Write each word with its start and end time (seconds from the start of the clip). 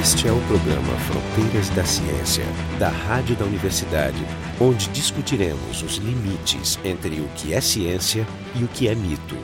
Este 0.00 0.28
é 0.28 0.32
o 0.32 0.40
programa 0.42 0.92
Fronteiras 1.06 1.70
da 1.70 1.84
Ciência, 1.84 2.44
da 2.78 2.90
Rádio 2.90 3.34
da 3.34 3.46
Universidade, 3.46 4.18
onde 4.60 4.88
discutiremos 4.90 5.82
os 5.82 5.96
limites 5.96 6.78
entre 6.84 7.20
o 7.20 7.28
que 7.36 7.54
é 7.54 7.60
ciência 7.62 8.26
e 8.54 8.62
o 8.62 8.68
que 8.68 8.88
é 8.88 8.94
mito. 8.94 9.36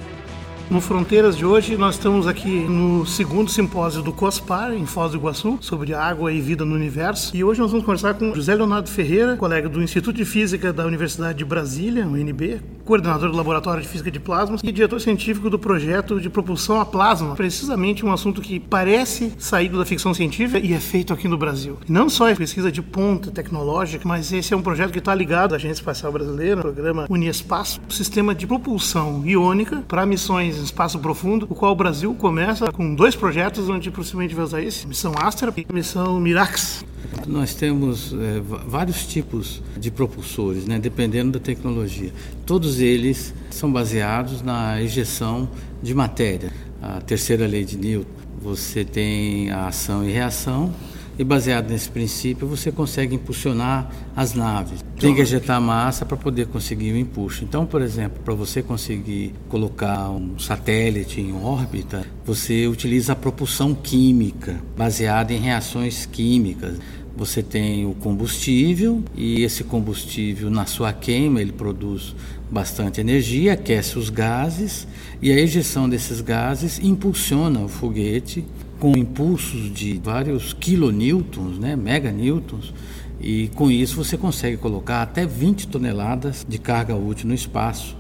No 0.71 0.81
Fronteiras 0.81 1.37
de 1.37 1.45
hoje, 1.45 1.77
nós 1.77 1.97
estamos 1.97 2.27
aqui 2.27 2.49
no 2.49 3.05
segundo 3.05 3.51
simpósio 3.51 4.03
do 4.03 4.13
COSPAR, 4.13 4.73
em 4.73 4.87
Foz 4.87 5.13
do 5.13 5.19
Iguaçu, 5.19 5.59
sobre 5.61 5.93
água 5.93 6.33
e 6.33 6.41
vida 6.41 6.65
no 6.65 6.75
universo. 6.75 7.37
E 7.37 7.45
hoje 7.45 7.61
nós 7.61 7.71
vamos 7.71 7.85
conversar 7.85 8.15
com 8.15 8.35
José 8.35 8.55
Leonardo 8.55 8.89
Ferreira, 8.89 9.37
colega 9.37 9.69
do 9.69 9.83
Instituto 9.83 10.17
de 10.17 10.25
Física 10.25 10.73
da 10.73 10.87
Universidade 10.87 11.39
de 11.39 11.45
Brasília, 11.45 12.07
UNB, 12.07 12.61
coordenador 12.93 13.31
do 13.31 13.37
Laboratório 13.39 13.83
de 13.83 13.89
Física 13.89 14.11
de 14.11 14.21
Plasmas 14.21 14.61
e 14.63 14.71
diretor 14.71 15.01
científico 15.01 15.49
do 15.49 15.59
projeto 15.59 16.21
de 16.21 16.29
propulsão 16.29 16.79
a 16.79 16.85
plasma, 16.85 17.35
precisamente 17.35 18.05
um 18.05 18.13
assunto 18.13 18.43
que 18.43 18.61
parece 18.61 19.33
saído 19.39 19.79
da 19.79 19.87
ficção 19.87 20.13
científica 20.13 20.59
e 20.59 20.75
é 20.75 20.79
feito 20.79 21.11
aqui 21.11 21.27
no 21.27 21.39
Brasil. 21.39 21.79
Não 21.89 22.11
só 22.11 22.29
é 22.29 22.35
pesquisa 22.35 22.71
de 22.71 22.83
ponta 22.83 23.31
tecnológica, 23.31 24.07
mas 24.07 24.31
esse 24.31 24.53
é 24.53 24.57
um 24.59 24.61
projeto 24.61 24.93
que 24.93 24.99
está 24.99 25.15
ligado 25.15 25.55
à 25.55 25.57
Agência 25.57 25.81
Espacial 25.81 26.13
Brasileira, 26.13 26.59
o 26.59 26.65
programa 26.65 27.07
Uniespaço, 27.09 27.81
um 27.89 27.91
sistema 27.91 28.35
de 28.35 28.47
propulsão 28.47 29.23
iônica 29.25 29.83
para 29.89 30.05
missões 30.05 30.59
em 30.59 30.63
espaço 30.63 30.99
profundo, 30.99 31.47
o 31.49 31.55
qual 31.55 31.73
o 31.73 31.77
Brasil 31.77 32.15
começa 32.15 32.71
com 32.71 32.95
dois 32.95 33.17
projetos 33.17 33.71
onde 33.71 33.91
possivelmente 33.91 34.35
vai 34.35 34.45
usar 34.45 34.61
esse, 34.61 34.87
missão 34.87 35.15
Astra 35.19 35.51
e 35.57 35.73
missão 35.73 36.21
Mirax. 36.21 36.85
Nós 37.27 37.55
temos 37.55 38.13
é, 38.13 38.41
vários 38.67 39.07
tipos 39.07 39.63
de 39.77 39.91
propulsores, 39.91 40.67
né, 40.67 40.79
dependendo 40.79 41.33
da 41.33 41.41
tecnologia. 41.41 42.13
Todos 42.45 42.81
eles 42.83 43.33
são 43.51 43.73
baseados 43.73 44.43
na 44.43 44.83
ejeção 44.83 45.49
de 45.83 45.95
matéria. 45.95 46.53
A 46.83 47.01
terceira 47.01 47.47
lei 47.47 47.65
de 47.65 47.79
Newton, 47.79 48.11
você 48.41 48.85
tem 48.85 49.51
a 49.51 49.69
ação 49.69 50.07
e 50.07 50.11
reação, 50.11 50.75
e 51.19 51.25
baseado 51.25 51.71
nesse 51.71 51.89
princípio 51.89 52.47
você 52.47 52.73
consegue 52.73 53.15
impulsionar 53.15 53.91
as 54.17 54.35
naves. 54.35 54.83
Tem 54.99 55.15
que 55.15 55.21
ejetar 55.21 55.61
massa 55.61 56.07
para 56.07 56.17
poder 56.17 56.47
conseguir 56.47 56.93
o 56.93 56.97
impulso. 56.97 57.45
Então, 57.45 57.67
por 57.67 57.83
exemplo, 57.83 58.21
para 58.25 58.35
você 58.35 58.63
conseguir 58.63 59.35
colocar 59.49 60.11
um 60.11 60.39
satélite 60.39 61.21
em 61.21 61.33
órbita, 61.33 62.07
você 62.25 62.67
utiliza 62.67 63.13
a 63.13 63.17
propulsão 63.17 63.75
química, 63.75 64.61
baseada 64.77 65.33
em 65.33 65.39
reações 65.39 66.07
químicas. 66.07 66.79
Você 67.15 67.43
tem 67.43 67.85
o 67.85 67.93
combustível 67.93 69.05
e 69.15 69.43
esse 69.43 69.65
combustível 69.65 70.49
na 70.49 70.65
sua 70.65 70.95
queima 70.95 71.43
ele 71.43 71.53
produz 71.53 72.15
bastante 72.53 73.01
energia, 73.01 73.55
aquece 73.55 73.99
os 73.99 74.11
gases 74.11 74.87
e 75.23 75.33
a 75.33 75.37
ejeção 75.37 75.89
desses 75.89 76.21
gases 76.21 76.79
impulsiona 76.79 77.61
o 77.61 77.69
foguete 77.69 78.45
com 78.79 78.97
impulsos 78.97 79.73
de 79.73 79.99
vários 80.03 80.53
kilonewtons, 80.53 81.59
né, 81.59 81.75
meganewtons, 81.75 82.75
e 83.21 83.49
com 83.55 83.71
isso 83.71 83.97
você 83.97 84.19
consegue 84.19 84.57
colocar 84.57 85.01
até 85.01 85.25
20 85.25 85.69
toneladas 85.69 86.45
de 86.47 86.59
carga 86.59 86.95
útil 86.95 87.29
no 87.29 87.35
espaço. 87.35 87.97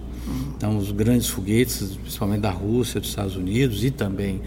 Então, 0.56 0.76
os 0.76 0.92
grandes 0.92 1.28
foguetes, 1.28 1.96
principalmente 2.00 2.40
da 2.40 2.50
Rússia, 2.50 3.00
dos 3.00 3.08
Estados 3.08 3.36
Unidos 3.36 3.82
e 3.84 3.90
também 3.90 4.40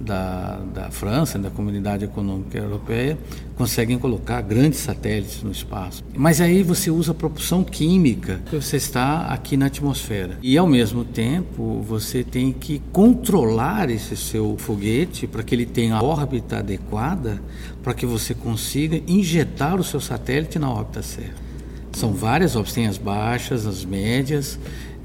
da, 0.00 0.60
da 0.72 0.90
França, 0.90 1.38
da 1.38 1.50
Comunidade 1.50 2.04
Econômica 2.04 2.58
Europeia, 2.58 3.18
conseguem 3.56 3.98
colocar 3.98 4.40
grandes 4.42 4.78
satélites 4.78 5.42
no 5.42 5.50
espaço. 5.50 6.04
Mas 6.14 6.40
aí 6.40 6.62
você 6.62 6.90
usa 6.90 7.12
propulsão 7.12 7.64
química, 7.64 8.40
você 8.50 8.76
está 8.76 9.26
aqui 9.26 9.56
na 9.56 9.66
atmosfera. 9.66 10.38
E 10.42 10.56
ao 10.56 10.66
mesmo 10.66 11.04
tempo, 11.04 11.82
você 11.82 12.22
tem 12.22 12.52
que 12.52 12.80
controlar 12.92 13.90
esse 13.90 14.16
seu 14.16 14.56
foguete 14.56 15.26
para 15.26 15.42
que 15.42 15.54
ele 15.54 15.66
tenha 15.66 15.96
a 15.96 16.02
órbita 16.02 16.58
adequada, 16.58 17.42
para 17.82 17.94
que 17.94 18.06
você 18.06 18.34
consiga 18.34 19.00
injetar 19.06 19.80
o 19.80 19.84
seu 19.84 20.00
satélite 20.00 20.58
na 20.58 20.70
órbita 20.70 21.02
certa. 21.02 21.48
São 21.92 22.12
várias 22.12 22.54
órbitas, 22.54 22.74
tem 22.74 22.86
as 22.86 22.98
baixas, 22.98 23.66
as 23.66 23.84
médias 23.84 24.58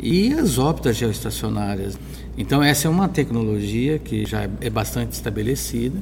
e 0.03 0.33
as 0.33 0.57
órbitas 0.57 0.97
geoestacionárias. 0.97 1.97
Então 2.37 2.61
essa 2.61 2.87
é 2.87 2.91
uma 2.91 3.07
tecnologia 3.07 3.97
que 3.97 4.25
já 4.25 4.49
é 4.59 4.69
bastante 4.69 5.13
estabelecida 5.13 5.97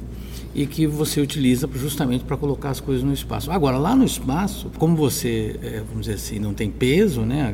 e 0.55 0.65
que 0.65 0.85
você 0.87 1.21
utiliza 1.21 1.69
justamente 1.75 2.25
para 2.25 2.35
colocar 2.35 2.71
as 2.71 2.79
coisas 2.79 3.03
no 3.03 3.13
espaço. 3.13 3.51
Agora, 3.51 3.77
lá 3.77 3.95
no 3.95 4.03
espaço, 4.03 4.69
como 4.77 4.97
você, 4.97 5.57
é, 5.63 5.81
vamos 5.87 6.01
dizer 6.01 6.15
assim, 6.15 6.39
não 6.39 6.53
tem 6.53 6.69
peso, 6.69 7.21
né, 7.21 7.53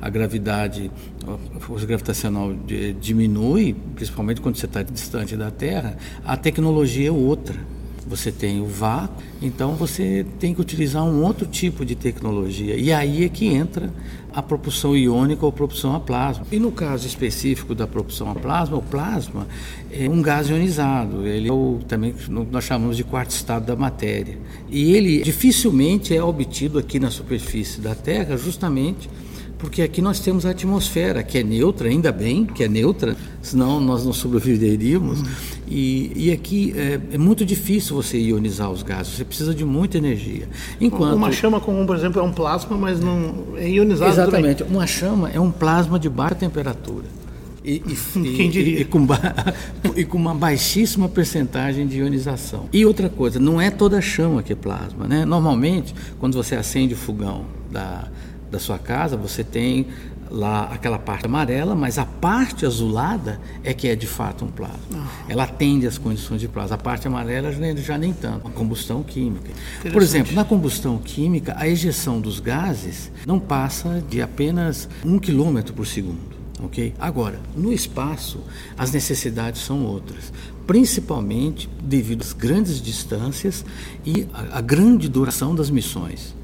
a, 0.00 0.04
a, 0.04 0.06
a 0.06 0.10
gravidade, 0.10 0.90
a 1.56 1.60
força 1.60 1.86
gravitacional 1.86 2.52
diminui, 3.00 3.74
principalmente 3.94 4.40
quando 4.40 4.56
você 4.56 4.66
está 4.66 4.82
distante 4.82 5.34
da 5.34 5.50
Terra, 5.50 5.96
a 6.24 6.36
tecnologia 6.36 7.08
é 7.08 7.12
outra 7.12 7.56
você 8.06 8.32
tem 8.32 8.60
o 8.60 8.66
vácuo, 8.66 9.22
então 9.40 9.74
você 9.74 10.26
tem 10.38 10.54
que 10.54 10.60
utilizar 10.60 11.04
um 11.04 11.22
outro 11.22 11.46
tipo 11.46 11.84
de 11.84 11.94
tecnologia. 11.94 12.76
E 12.76 12.92
aí 12.92 13.24
é 13.24 13.28
que 13.28 13.46
entra 13.46 13.92
a 14.34 14.42
propulsão 14.42 14.96
iônica 14.96 15.44
ou 15.44 15.52
propulsão 15.52 15.94
a 15.94 16.00
plasma. 16.00 16.46
E 16.50 16.58
no 16.58 16.72
caso 16.72 17.06
específico 17.06 17.74
da 17.74 17.86
propulsão 17.86 18.30
a 18.30 18.34
plasma, 18.34 18.76
o 18.76 18.82
plasma 18.82 19.46
é 19.90 20.08
um 20.08 20.22
gás 20.22 20.48
ionizado, 20.48 21.26
ele 21.26 21.48
é 21.48 21.52
o, 21.52 21.80
também 21.86 22.14
nós 22.28 22.64
chamamos 22.64 22.96
de 22.96 23.04
quarto 23.04 23.30
estado 23.30 23.66
da 23.66 23.76
matéria. 23.76 24.38
E 24.70 24.94
ele 24.94 25.22
dificilmente 25.22 26.16
é 26.16 26.22
obtido 26.22 26.78
aqui 26.78 26.98
na 26.98 27.10
superfície 27.10 27.80
da 27.80 27.94
Terra, 27.94 28.36
justamente 28.36 29.08
porque 29.62 29.80
aqui 29.80 30.02
nós 30.02 30.18
temos 30.18 30.44
a 30.44 30.50
atmosfera, 30.50 31.22
que 31.22 31.38
é 31.38 31.42
neutra, 31.44 31.88
ainda 31.88 32.10
bem 32.10 32.44
que 32.44 32.64
é 32.64 32.68
neutra, 32.68 33.16
senão 33.40 33.80
nós 33.80 34.04
não 34.04 34.12
sobreviveríamos. 34.12 35.20
E, 35.74 36.12
e, 36.14 36.32
aqui 36.32 36.74
é, 36.76 37.00
é, 37.14 37.18
muito 37.18 37.46
difícil 37.46 37.96
você 37.96 38.18
ionizar 38.18 38.70
os 38.70 38.82
gases, 38.82 39.14
você 39.14 39.24
precisa 39.24 39.54
de 39.54 39.64
muita 39.64 39.96
energia. 39.96 40.46
Enquanto... 40.78 41.14
Uma 41.14 41.32
chama 41.32 41.60
comum, 41.60 41.86
por 41.86 41.96
exemplo, 41.96 42.20
é 42.20 42.22
um 42.22 42.30
plasma, 42.30 42.76
mas 42.76 43.00
não 43.00 43.56
é 43.56 43.70
ionizado 43.70 44.10
Exatamente, 44.10 44.58
também. 44.58 44.76
uma 44.76 44.86
chama 44.86 45.30
é 45.30 45.40
um 45.40 45.50
plasma 45.50 45.98
de 45.98 46.10
baixa 46.10 46.34
temperatura. 46.34 47.06
E, 47.64 47.76
e, 47.86 47.96
Quem 48.36 48.50
diria? 48.50 48.80
E, 48.80 48.84
com 48.84 49.06
e, 49.96 50.04
com 50.04 50.18
uma 50.18 50.34
baixíssima 50.34 51.08
percentagem 51.08 51.86
de 51.86 52.00
ionização. 52.00 52.68
E 52.70 52.84
outra 52.84 53.08
coisa, 53.08 53.40
não 53.40 53.58
é 53.58 53.70
toda 53.70 53.98
chama 54.02 54.42
que 54.42 54.52
é 54.52 54.56
plasma. 54.56 55.06
Né? 55.06 55.24
Normalmente, 55.24 55.94
quando 56.18 56.34
você 56.34 56.54
acende 56.54 56.92
o 56.92 56.98
fogão 56.98 57.46
da, 57.70 58.08
da 58.50 58.58
sua 58.58 58.78
casa, 58.78 59.16
você 59.16 59.42
tem 59.42 59.86
lá 60.32 60.64
aquela 60.72 60.98
parte 60.98 61.26
amarela, 61.26 61.74
mas 61.74 61.98
a 61.98 62.06
parte 62.06 62.64
azulada 62.64 63.38
é 63.62 63.74
que 63.74 63.86
é 63.86 63.94
de 63.94 64.06
fato 64.06 64.44
um 64.44 64.48
plasma. 64.48 64.78
Ah. 64.94 65.06
Ela 65.28 65.44
atende 65.44 65.86
às 65.86 65.98
condições 65.98 66.40
de 66.40 66.48
plasma. 66.48 66.74
A 66.74 66.78
parte 66.78 67.06
amarela 67.06 67.52
já, 67.52 67.74
já 67.76 67.98
nem 67.98 68.12
tanto. 68.12 68.48
A 68.48 68.50
combustão 68.50 69.02
química. 69.02 69.50
Por 69.92 70.02
exemplo, 70.02 70.34
na 70.34 70.44
combustão 70.44 70.96
química, 70.98 71.54
a 71.58 71.68
ejeção 71.68 72.20
dos 72.20 72.40
gases 72.40 73.12
não 73.26 73.38
passa 73.38 74.02
de 74.08 74.22
apenas 74.22 74.88
um 75.04 75.18
quilômetro 75.18 75.74
por 75.74 75.86
segundo. 75.86 76.32
Okay? 76.64 76.94
Agora, 76.98 77.40
no 77.56 77.72
espaço, 77.72 78.40
as 78.78 78.92
necessidades 78.92 79.60
são 79.60 79.84
outras, 79.84 80.32
principalmente 80.66 81.68
devido 81.82 82.22
às 82.22 82.32
grandes 82.32 82.80
distâncias 82.80 83.64
e 84.06 84.26
à 84.32 84.60
grande 84.60 85.08
duração 85.08 85.54
das 85.54 85.68
missões. 85.68 86.34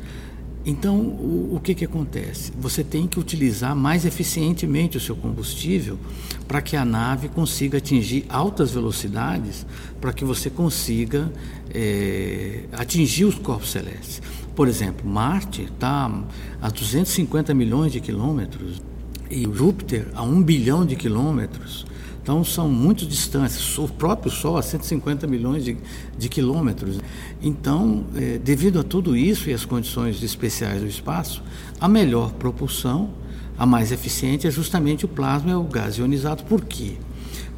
Então, 0.68 0.98
o, 0.98 1.54
o, 1.54 1.60
que, 1.60 1.74
que 1.74 1.86
acontece? 1.86 2.52
Você 2.60 2.84
tem 2.84 3.06
que 3.06 3.18
utilizar 3.18 3.74
mais 3.74 4.04
eficientemente 4.04 4.98
o 4.98 5.00
seu 5.00 5.16
combustível 5.16 5.98
para 6.46 6.60
que 6.60 6.76
a 6.76 6.84
nave 6.84 7.30
consiga 7.30 7.78
atingir 7.78 8.26
altas 8.28 8.72
velocidades, 8.72 9.64
para 9.98 10.12
que 10.12 10.26
você 10.26 10.50
consiga 10.50 11.32
é, 11.74 12.64
atingir 12.70 13.24
os 13.24 13.36
corpos 13.36 13.70
celestes. 13.70 14.20
Por 14.54 14.68
exemplo, 14.68 15.08
Marte 15.08 15.62
está 15.62 16.12
a 16.60 16.68
250 16.68 17.54
milhões 17.54 17.90
de 17.90 18.00
quilômetros 18.00 18.82
e 19.30 19.44
Júpiter 19.44 20.08
a 20.12 20.22
1 20.22 20.42
bilhão 20.42 20.84
de 20.84 20.96
quilômetros. 20.96 21.86
Então 22.28 22.44
são 22.44 22.68
muito 22.68 23.06
distantes, 23.06 23.78
o 23.78 23.88
próprio 23.88 24.30
Sol 24.30 24.58
a 24.58 24.62
150 24.62 25.26
milhões 25.26 25.64
de, 25.64 25.78
de 26.18 26.28
quilômetros. 26.28 27.00
Então, 27.40 28.04
é, 28.14 28.36
devido 28.36 28.80
a 28.80 28.82
tudo 28.82 29.16
isso 29.16 29.48
e 29.48 29.54
as 29.54 29.64
condições 29.64 30.22
especiais 30.22 30.82
do 30.82 30.86
espaço, 30.86 31.42
a 31.80 31.88
melhor 31.88 32.32
propulsão, 32.32 33.08
a 33.56 33.64
mais 33.64 33.92
eficiente, 33.92 34.46
é 34.46 34.50
justamente 34.50 35.06
o 35.06 35.08
plasma, 35.08 35.52
é 35.52 35.56
o 35.56 35.62
gás 35.62 35.96
ionizado. 35.96 36.44
Por 36.44 36.66
quê? 36.66 36.98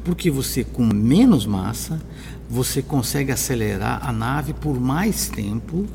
Porque 0.05 0.31
você, 0.31 0.63
com 0.63 0.85
menos 0.85 1.45
massa, 1.45 2.01
você 2.49 2.81
consegue 2.81 3.29
acelerar 3.29 3.99
a 4.07 4.13
nave 4.13 4.53
por 4.53 4.79
mais 4.79 5.27
tempo 5.27 5.85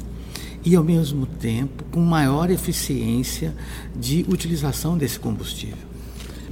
e, 0.62 0.76
ao 0.76 0.84
mesmo 0.84 1.24
tempo, 1.24 1.82
com 1.84 2.00
maior 2.00 2.50
eficiência 2.50 3.56
de 3.98 4.26
utilização 4.28 4.98
desse 4.98 5.18
combustível. 5.18 5.78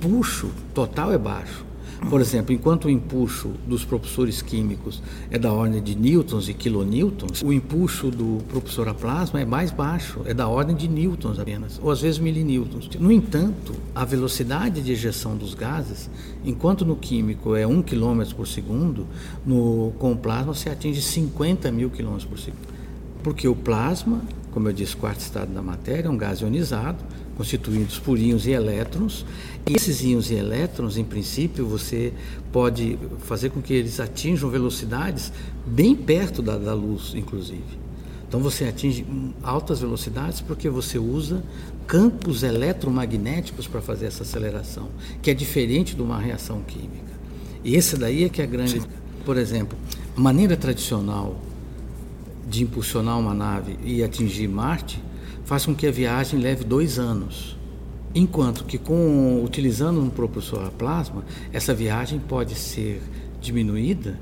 Puxo 0.00 0.50
total 0.72 1.12
é 1.12 1.18
baixo 1.18 1.73
Por 2.08 2.20
exemplo, 2.20 2.54
enquanto 2.54 2.86
o 2.86 2.90
empuxo 2.90 3.52
dos 3.66 3.84
propulsores 3.84 4.42
químicos 4.42 5.02
é 5.30 5.38
da 5.38 5.52
ordem 5.52 5.82
de 5.82 5.94
newtons 5.94 6.48
e 6.48 6.54
kilonewtons, 6.54 7.42
o 7.42 7.52
empuxo 7.52 8.10
do 8.10 8.42
propulsor 8.48 8.88
a 8.88 8.94
plasma 8.94 9.40
é 9.40 9.44
mais 9.44 9.70
baixo, 9.70 10.20
é 10.24 10.34
da 10.34 10.48
ordem 10.48 10.76
de 10.76 10.88
newtons 10.88 11.38
apenas, 11.38 11.80
ou 11.82 11.90
às 11.90 12.00
vezes 12.00 12.18
milinewtons. 12.18 12.88
No 12.98 13.10
entanto, 13.10 13.74
a 13.94 14.04
velocidade 14.04 14.82
de 14.82 14.92
ejeção 14.92 15.36
dos 15.36 15.54
gases, 15.54 16.10
enquanto 16.44 16.84
no 16.84 16.96
químico 16.96 17.54
é 17.56 17.66
1 17.66 17.82
km 17.82 18.22
por 18.36 18.46
segundo, 18.46 19.06
no, 19.44 19.92
com 19.98 20.12
o 20.12 20.16
plasma 20.16 20.54
se 20.54 20.68
atinge 20.68 21.00
50 21.00 21.70
mil 21.72 21.90
km 21.90 22.18
por 22.28 22.38
segundo. 22.38 22.74
Porque 23.22 23.48
o 23.48 23.56
plasma, 23.56 24.20
como 24.50 24.68
eu 24.68 24.72
disse, 24.72 24.94
quarto 24.94 25.20
estado 25.20 25.52
da 25.52 25.62
matéria, 25.62 26.08
é 26.08 26.10
um 26.10 26.16
gás 26.16 26.40
ionizado, 26.40 27.02
constituídos 27.36 27.98
por 27.98 28.18
íons 28.18 28.46
e 28.46 28.50
elétrons. 28.50 29.24
E 29.66 29.74
esses 29.74 30.02
íons 30.02 30.30
e 30.30 30.34
elétrons, 30.34 30.96
em 30.96 31.04
princípio, 31.04 31.66
você 31.66 32.12
pode 32.52 32.98
fazer 33.20 33.50
com 33.50 33.60
que 33.60 33.72
eles 33.72 34.00
atinjam 34.00 34.50
velocidades 34.50 35.32
bem 35.66 35.94
perto 35.94 36.42
da, 36.42 36.56
da 36.56 36.74
luz, 36.74 37.12
inclusive. 37.14 37.84
Então 38.26 38.40
você 38.40 38.64
atinge 38.64 39.06
altas 39.42 39.80
velocidades 39.80 40.40
porque 40.40 40.68
você 40.68 40.98
usa 40.98 41.42
campos 41.86 42.42
eletromagnéticos 42.42 43.68
para 43.68 43.80
fazer 43.80 44.06
essa 44.06 44.22
aceleração, 44.22 44.88
que 45.22 45.30
é 45.30 45.34
diferente 45.34 45.94
de 45.94 46.02
uma 46.02 46.18
reação 46.18 46.60
química. 46.62 47.14
E 47.62 47.76
esse 47.76 47.96
daí 47.96 48.24
é 48.24 48.28
que 48.28 48.42
é 48.42 48.46
grande. 48.46 48.82
Por 49.24 49.36
exemplo, 49.36 49.78
a 50.16 50.20
maneira 50.20 50.56
tradicional 50.56 51.40
de 52.48 52.62
impulsionar 52.62 53.18
uma 53.18 53.32
nave 53.32 53.78
e 53.84 54.02
atingir 54.02 54.48
Marte 54.48 55.02
faz 55.44 55.66
com 55.66 55.74
que 55.74 55.86
a 55.86 55.90
viagem 55.90 56.40
leve 56.40 56.64
dois 56.64 56.98
anos. 56.98 57.56
Enquanto 58.14 58.64
que 58.64 58.78
com 58.78 59.42
utilizando 59.44 60.00
um 60.00 60.08
propulsor 60.08 60.64
a 60.64 60.70
plasma, 60.70 61.24
essa 61.52 61.74
viagem 61.74 62.20
pode 62.20 62.54
ser 62.54 63.02
diminuída 63.40 64.18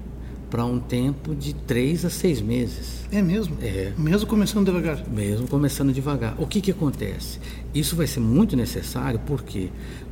para 0.50 0.64
um 0.64 0.78
tempo 0.78 1.34
de 1.34 1.54
três 1.54 2.04
a 2.04 2.10
seis 2.10 2.40
meses. 2.40 3.06
É 3.10 3.22
mesmo? 3.22 3.56
É. 3.62 3.92
Mesmo 3.96 4.26
começando 4.26 4.66
devagar? 4.66 5.02
Mesmo 5.08 5.48
começando 5.48 5.92
devagar. 5.92 6.34
O 6.38 6.46
que, 6.46 6.60
que 6.60 6.70
acontece? 6.70 7.38
Isso 7.74 7.96
vai 7.96 8.06
ser 8.06 8.20
muito 8.20 8.54
necessário, 8.56 9.18
por 9.20 9.42
quê? 9.42 9.70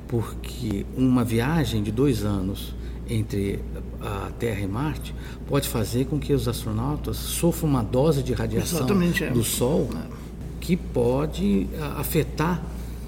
Porque 0.09 0.87
uma 0.97 1.25
viagem 1.25 1.83
de 1.83 1.93
dois 1.93 2.25
anos 2.25 2.75
entre 3.07 3.59
a 4.01 4.31
Terra 4.39 4.61
e 4.61 4.67
Marte 4.67 5.15
pode 5.47 5.69
fazer 5.69 6.07
com 6.07 6.19
que 6.19 6.33
os 6.33 6.49
astronautas 6.49 7.17
sofram 7.17 7.69
uma 7.69 7.83
dose 7.83 8.23
de 8.23 8.33
radiação 8.33 8.87
é. 9.21 9.31
do 9.31 9.45
Sol 9.45 9.91
que 10.71 10.77
pode 10.77 11.67
afetar 11.97 12.63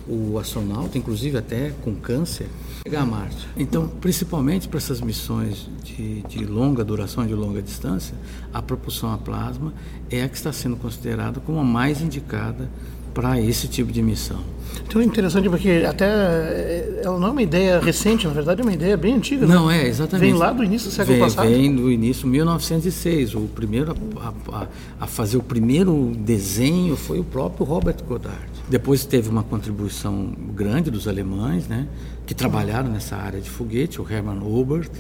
o 0.09 0.37
astronauta, 0.37 0.99
inclusive 0.99 1.39
até 1.39 1.71
com 1.85 1.95
câncer, 1.95 2.49
chegar 2.83 3.03
a 3.03 3.07
Marte. 3.07 3.49
Então, 3.57 3.87
principalmente 3.87 4.67
para 4.67 4.79
essas 4.79 5.01
missões 5.01 5.71
de, 5.85 6.23
de, 6.23 6.45
longa 6.45 6.83
duração, 6.83 7.25
de 7.25 7.37
longa 7.37 7.63
distância, 7.63 8.17
a 8.53 8.61
propulsão 8.61 9.13
a 9.13 9.17
plasma 9.17 9.73
é 10.11 10.25
a 10.25 10.29
que 10.29 10.35
está 10.35 10.53
sendo 10.53 10.75
considerada 10.75 11.39
como 11.39 11.61
a 11.61 11.63
mais 11.63 12.01
indicada 12.01 12.69
para 13.13 13.41
esse 13.41 13.69
tipo 13.69 13.93
de 13.93 14.03
missão. 14.03 14.41
Então 14.87 15.01
é 15.01 15.05
interessante 15.05 15.49
porque 15.49 15.85
até 15.89 17.01
ela 17.03 17.19
não 17.19 17.29
é 17.29 17.31
uma 17.31 17.43
ideia 17.43 17.81
recente, 17.81 18.27
na 18.27 18.33
verdade 18.33 18.61
é 18.61 18.65
uma 18.65 18.73
ideia 18.73 18.97
bem 18.97 19.15
antiga. 19.15 19.47
Não 19.47 19.69
né? 19.69 19.85
é, 19.85 19.89
exatamente. 19.89 20.31
Vem 20.31 20.39
lá 20.39 20.53
do 20.53 20.63
início 20.63 20.91
do 20.91 20.95
século 20.95 21.17
vem, 21.17 21.25
passado. 21.25 21.49
Vem 21.49 21.75
do 21.75 21.91
início, 21.91 22.27
1906. 22.29 23.35
O 23.35 23.41
primeiro 23.55 23.97
a, 24.21 24.33
a, 24.53 24.67
a, 25.01 25.07
fazer 25.07 25.37
o 25.37 25.43
primeiro 25.43 26.13
desenho 26.19 26.97
foi 26.97 27.19
o 27.19 27.25
próprio 27.25 27.65
Robert 27.65 27.97
Goddard. 28.07 28.37
Depois 28.69 29.05
teve 29.05 29.29
uma 29.29 29.43
contribuição 29.43 30.33
grande 30.55 30.91
dos 30.91 31.09
alemães, 31.09 31.67
né, 31.67 31.87
que 32.27 32.35
trabalharam 32.35 32.91
nessa 32.91 33.17
área 33.17 33.41
de 33.41 33.49
foguete, 33.49 34.01
o 34.01 34.07
Hermann 34.09 34.43
Oberth. 34.43 34.93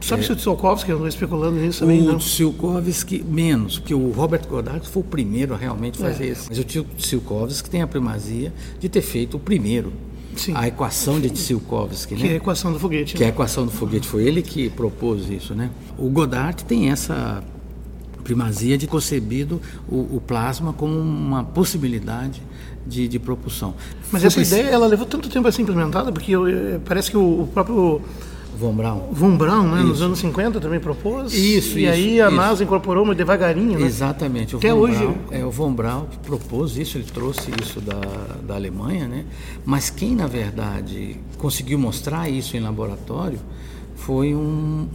Sabe 0.00 0.22
é, 0.22 0.26
se 0.26 0.32
o 0.32 0.36
Tsiolkovsky 0.36 0.92
andou 0.92 1.08
especulando 1.08 1.58
nisso 1.58 1.80
também? 1.80 2.08
O 2.08 2.18
Tsiolkovsky 2.18 3.24
menos, 3.26 3.78
porque 3.78 3.94
o 3.94 4.10
Robert 4.10 4.46
Goddard 4.48 4.86
foi 4.88 5.02
o 5.02 5.04
primeiro 5.04 5.54
a 5.54 5.56
realmente 5.56 5.98
fazer 5.98 6.24
é. 6.24 6.28
isso. 6.28 6.46
Mas 6.48 6.58
o 6.58 6.64
Tsiolkovsky 6.64 7.68
tem 7.68 7.82
a 7.82 7.86
primazia 7.86 8.52
de 8.78 8.88
ter 8.88 9.02
feito 9.02 9.36
o 9.36 9.40
primeiro. 9.40 9.92
Sim. 10.36 10.52
A 10.54 10.68
equação 10.68 11.20
de 11.20 11.30
Tsiolkovsky, 11.30 12.14
que 12.14 12.22
né? 12.22 12.28
é 12.30 12.32
a 12.34 12.36
equação 12.36 12.72
do 12.72 12.78
foguete. 12.78 13.14
Que 13.14 13.20
né? 13.20 13.26
é 13.26 13.28
a 13.30 13.32
equação 13.32 13.64
do 13.64 13.72
foguete, 13.72 14.06
foi 14.06 14.24
ele 14.24 14.40
que 14.40 14.70
propôs 14.70 15.28
isso, 15.28 15.54
né? 15.54 15.70
O 15.98 16.08
Goddard 16.08 16.64
tem 16.64 16.90
essa 16.90 17.42
primazia 18.22 18.76
de 18.76 18.86
concebido 18.86 19.60
o, 19.88 20.16
o 20.16 20.22
plasma 20.24 20.72
como 20.72 20.98
uma 20.98 21.42
possibilidade 21.42 22.42
de, 22.86 23.08
de 23.08 23.18
propulsão. 23.18 23.74
Mas 24.12 24.24
essa 24.24 24.40
ideia 24.40 24.68
ela 24.68 24.86
levou 24.86 25.06
tanto 25.06 25.28
tempo 25.28 25.48
a 25.48 25.52
ser 25.52 25.62
implementada, 25.62 26.12
porque 26.12 26.32
eu, 26.32 26.44
parece 26.84 27.10
que 27.10 27.16
o, 27.16 27.42
o 27.42 27.46
próprio 27.46 28.00
Von 28.58 28.74
Braun. 28.74 29.08
Von 29.12 29.36
Braun, 29.36 29.68
né? 29.70 29.82
Nos 29.82 30.02
anos 30.02 30.18
50 30.18 30.58
também 30.60 30.80
propôs. 30.80 31.32
Isso, 31.32 31.78
E 31.78 31.84
isso, 31.84 31.92
aí 31.92 32.20
a 32.20 32.26
isso. 32.26 32.36
NASA 32.36 32.64
incorporou 32.64 33.04
mas 33.04 33.16
devagarinho, 33.16 33.78
né? 33.78 33.86
Exatamente. 33.86 34.56
O 34.56 34.58
Até 34.58 34.72
Von 34.72 34.80
hoje- 34.80 34.98
Braun, 34.98 35.14
é, 35.30 35.44
o 35.44 35.50
Von 35.50 35.72
Braun 35.72 36.06
propôs 36.26 36.76
isso, 36.76 36.98
ele 36.98 37.04
trouxe 37.04 37.50
isso 37.62 37.80
da, 37.80 38.00
da 38.46 38.54
Alemanha, 38.56 39.06
né? 39.06 39.24
Mas 39.64 39.90
quem, 39.90 40.14
na 40.16 40.26
verdade, 40.26 41.16
conseguiu 41.38 41.78
mostrar 41.78 42.28
isso 42.28 42.56
em 42.56 42.60
laboratório 42.60 43.38
foi 43.94 44.32
um, 44.34 44.38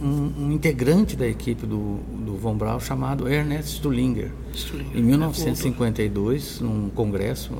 um- 0.02 0.32
um 0.46 0.52
integrante 0.52 1.14
da 1.14 1.26
equipe 1.28 1.66
do, 1.66 1.98
do 2.24 2.36
Von 2.36 2.56
Braun 2.56 2.80
chamado 2.80 3.28
Ernest 3.28 3.74
Stullinger. 3.76 4.30
Stullinger, 4.54 4.96
Em 4.96 5.02
1952, 5.02 6.60
num 6.60 6.88
congresso, 6.94 7.50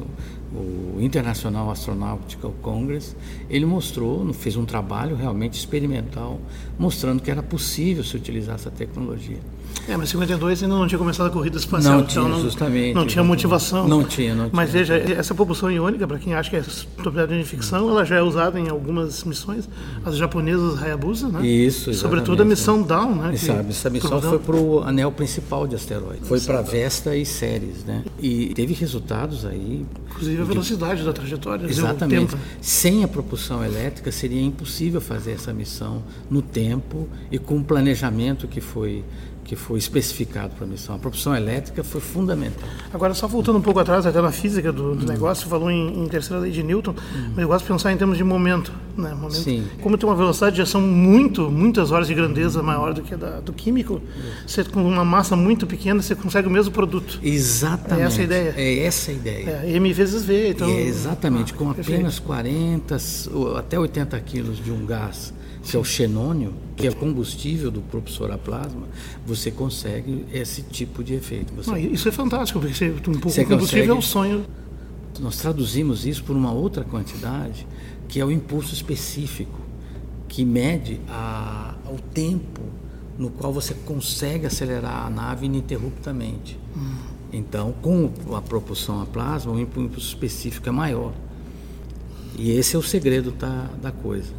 o 0.55 0.99
International 1.01 1.71
Astronautical 1.71 2.55
Congress, 2.63 3.17
ele 3.51 3.67
mostrou, 3.67 4.33
fez 4.33 4.57
um 4.57 4.65
trabalho 4.65 5.17
realmente 5.17 5.59
experimental, 5.59 6.41
mostrando 6.79 7.23
que 7.23 7.31
era 7.31 7.43
possível 7.43 8.05
se 8.05 8.17
utilizar 8.17 8.55
essa 8.55 8.71
tecnologia. 8.71 9.41
É, 9.87 9.97
mas 9.97 10.09
52 10.09 10.63
ainda 10.63 10.75
não 10.75 10.87
tinha 10.87 10.99
começado 10.99 11.27
a 11.27 11.31
corrida 11.31 11.59
espacial. 11.59 11.99
Não 11.99 12.05
tinha, 12.07 12.25
então 12.25 12.41
justamente, 12.41 12.95
Não 12.95 13.03
tinha 13.03 13.21
exatamente. 13.23 13.27
motivação. 13.29 13.87
Não 13.89 14.03
tinha, 14.05 14.35
não 14.35 14.49
Mas 14.53 14.71
tinha. 14.71 14.83
veja, 14.85 14.95
essa 15.13 15.35
propulsão 15.35 15.71
iônica, 15.71 16.07
para 16.07 16.19
quem 16.19 16.33
acha 16.35 16.49
que 16.49 16.57
é 16.57 16.63
propriedade 16.97 17.39
de 17.43 17.47
ficção, 17.47 17.89
ela 17.91 18.03
já 18.05 18.17
é 18.17 18.23
usada 18.23 18.59
em 18.59 18.69
algumas 18.71 19.25
missões. 19.25 19.69
As 20.05 20.17
japonesas 20.17 20.83
Hayabusa, 20.83 21.29
né? 21.29 21.47
Isso, 21.47 21.93
Sobretudo 21.93 22.43
a 22.43 22.47
exatamente, 22.47 22.49
missão 22.59 22.83
Dawn, 22.83 23.15
né? 23.17 23.29
E 23.35 23.39
que- 23.39 23.45
sabe, 23.45 23.71
essa 23.71 23.91
missão 23.91 24.23
foi 24.23 24.39
para 24.39 24.57
o 24.57 24.83
anel 24.83 25.13
principal 25.13 25.67
de 25.67 25.75
asteroides. 25.75 26.27
Foi 26.27 26.41
para 26.41 26.63
Vesta 26.63 27.15
e 27.15 27.27
Ceres, 27.27 27.85
né? 27.85 28.05
E 28.21 28.55
teve 28.55 28.73
resultados 28.73 29.45
aí. 29.45 29.85
Inclusive 30.13 30.41
a 30.41 30.45
velocidade 30.45 31.03
da 31.03 31.13
trajetória. 31.13 31.67
Exatamente. 31.67 32.31
tempo. 32.31 32.39
Sem 32.61 33.05
a 33.05 33.09
propulsão 33.09 33.63
elétrica 33.65 34.11
seria 34.11 34.41
impossível 34.41 35.01
fazer 35.01 35.33
essa 35.33 35.53
missão 35.53 36.03
no 36.31 36.41
tempo 36.41 37.09
e 37.31 37.39
com 37.39 37.59
o 37.59 37.65
planejamento 37.65 38.47
que 38.49 38.61
foi 38.61 39.05
que 39.45 39.55
foi 39.55 39.79
especificado 39.79 40.55
para 40.55 40.65
a 40.65 40.69
missão. 40.69 40.97
A 40.97 40.99
propulsão 40.99 41.37
elétrica 41.37 41.85
foi 41.85 42.01
fundamental. 42.01 42.69
Agora, 42.93 43.13
só 43.15 43.29
voltando 43.29 43.59
um 43.59 43.63
pouco 43.63 43.79
atrás, 43.79 44.07
até 44.07 44.21
na 44.21 44.33
física 44.33 44.73
do, 44.73 44.95
do 44.95 45.07
negócio, 45.07 45.47
falou 45.49 45.71
em, 45.71 46.03
em 46.03 46.09
terceira 46.09 46.41
lei 46.41 46.51
de 46.51 46.63
Newton, 46.63 46.95
mas 47.31 47.39
eu 47.39 47.49
gosto 47.49 47.65
de 47.65 47.73
pensar 47.73 47.93
em 47.93 47.97
termos 47.97 48.17
de 48.17 48.25
momento. 48.25 48.73
Né? 48.97 49.13
momento 49.13 49.35
Sim. 49.35 49.67
Como 49.83 49.99
tem 49.99 50.09
uma 50.09 50.17
velocidade 50.17 50.57
de 50.57 50.63
ação 50.63 50.81
muito, 50.81 51.51
muitas 51.51 51.91
horas 51.93 52.07
de 52.07 52.15
grandeza 52.15 52.63
maior 52.63 52.95
do 52.95 53.03
que 53.03 53.15
a 53.15 53.17
da, 53.17 53.41
do 53.41 53.53
químico, 53.53 54.01
você 54.47 54.65
com 54.65 54.83
uma 54.83 55.05
massa 55.05 55.37
muito 55.37 55.67
pequena, 55.67 56.01
você 56.01 56.15
consegue 56.15 56.49
o 56.49 56.51
mesmo 56.51 56.73
produto. 56.73 57.21
Exatamente. 57.23 58.01
É 58.01 58.07
essa 58.07 58.21
a 58.21 58.25
ideia. 58.25 58.55
É 58.57 58.79
essa 58.85 59.11
a 59.11 59.15
ideia. 59.15 59.61
É, 59.65 59.71
M 59.73 59.93
vezes 59.93 60.25
V, 60.25 60.51
então... 60.51 60.69
É 60.69 60.83
exatamente, 60.83 61.53
com 61.53 61.67
perfeito. 61.73 61.97
apenas 61.97 62.19
40 62.19 62.97
ou 63.33 63.57
até 63.57 63.79
80 63.79 64.19
quilos 64.21 64.57
de 64.63 64.71
um 64.71 64.87
gás, 64.87 65.35
que 65.65 65.77
é 65.77 65.79
o 65.79 65.85
xenônio, 65.85 66.53
que 66.77 66.87
é 66.87 66.91
o 66.91 66.95
combustível 66.97 67.71
do 67.71 67.81
propulsor 67.81 68.31
a 68.31 68.39
plasma, 68.39 68.87
você 69.27 69.51
consegue 69.51 70.25
esse 70.33 70.63
tipo 70.63 71.03
de 71.03 71.15
efeito. 71.15 71.53
Você- 71.55 71.71
Não, 71.71 71.79
isso 71.79 72.09
é 72.09 72.13
fantástico, 72.13 72.61
porque 72.61 72.75
você, 72.75 72.91
um 72.91 72.99
pouco 73.15 73.31
Você 73.31 73.45
combustível 73.45 73.85
é 73.85 73.93
o 73.93 73.97
consegue- 73.97 74.03
sonho. 74.13 74.47
Nós 75.21 75.37
traduzimos 75.39 76.05
isso 76.07 76.23
por 76.25 76.37
uma 76.37 76.53
outra 76.53 76.85
quantidade, 76.85 77.67
que 78.09 78.21
é 78.21 78.25
o 78.25 78.31
impulso 78.31 78.75
específico, 78.75 79.59
que 80.29 80.45
mede 80.45 81.01
a- 81.09 81.75
o 81.87 81.99
tempo 82.13 82.61
no 83.19 83.31
qual 83.31 83.53
você 83.53 83.73
consegue 83.87 84.45
acelerar 84.47 85.07
a 85.07 85.11
nave 85.11 85.47
ininterruptamente. 85.47 86.59
Então, 87.33 87.73
com 87.81 88.11
a 88.35 88.43
propulsão 88.43 89.01
a 89.01 89.07
plasma, 89.07 89.53
o 89.53 89.59
impulso 89.61 89.99
específico 90.01 90.69
é 90.69 90.73
maior. 90.73 91.13
E 92.37 92.51
esse 92.51 92.75
é 92.75 92.79
o 92.79 92.83
segredo 92.83 93.31
da, 93.31 93.71
da 93.81 93.93
coisa. 93.93 94.33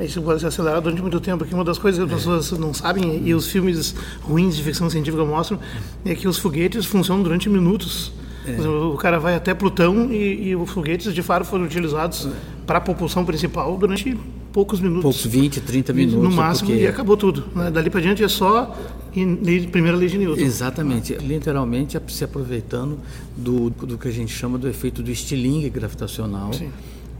Isso 0.00 0.22
pode 0.22 0.40
ser 0.40 0.46
acelerado 0.46 0.84
durante 0.84 1.02
muito 1.02 1.18
tempo, 1.20 1.38
porque 1.38 1.54
uma 1.54 1.64
das 1.64 1.78
coisas 1.78 1.98
que 2.06 2.14
as 2.14 2.20
pessoas 2.20 2.52
não 2.58 2.72
sabem, 2.72 3.22
e 3.24 3.34
os 3.34 3.46
filmes 3.48 3.94
ruins 4.22 4.56
de 4.56 4.62
ficção 4.62 4.88
científica 4.88 5.24
mostram, 5.24 5.58
é 6.04 6.14
que 6.14 6.28
os 6.28 6.38
foguetes 6.38 6.86
funcionam 6.86 7.22
durante 7.22 7.48
minutos. 7.48 8.12
Exemplo, 8.46 8.94
O 8.94 8.96
cara 8.96 9.18
vai 9.18 9.34
até 9.34 9.52
Plutão 9.52 10.10
e, 10.10 10.48
e 10.48 10.56
os 10.56 10.70
foguetes 10.70 11.12
de 11.12 11.22
fato 11.22 11.44
foram 11.44 11.64
utilizados 11.64 12.28
para 12.66 12.78
a 12.78 12.80
propulsão 12.80 13.24
principal 13.24 13.76
durante 13.76 14.16
poucos 14.52 14.80
minutos. 14.80 15.02
Poucos 15.02 15.26
20, 15.26 15.60
30 15.60 15.92
minutos. 15.92 16.22
no 16.22 16.30
é 16.30 16.34
máximo 16.34 16.70
porque- 16.70 16.82
e 16.82 16.86
acabou 16.86 17.16
tudo. 17.16 17.44
né? 17.54 17.70
Dali 17.70 17.90
para 17.90 18.00
diante 18.00 18.22
é 18.22 18.28
só 18.28 18.74
em 19.14 19.36
primeira 19.68 19.96
lei 19.96 20.08
de 20.08 20.16
Newton. 20.18 20.40
Exatamente, 20.40 21.14
literalmente 21.14 21.96
é 21.96 22.02
se 22.08 22.24
aproveitando 22.24 22.98
do, 23.36 23.70
do 23.70 23.98
que 23.98 24.08
a 24.08 24.12
gente 24.12 24.32
chama 24.32 24.56
do 24.58 24.68
efeito 24.68 25.02
do 25.02 25.10
estilingue 25.10 25.68
gravitacional, 25.68 26.52
Sim. 26.52 26.70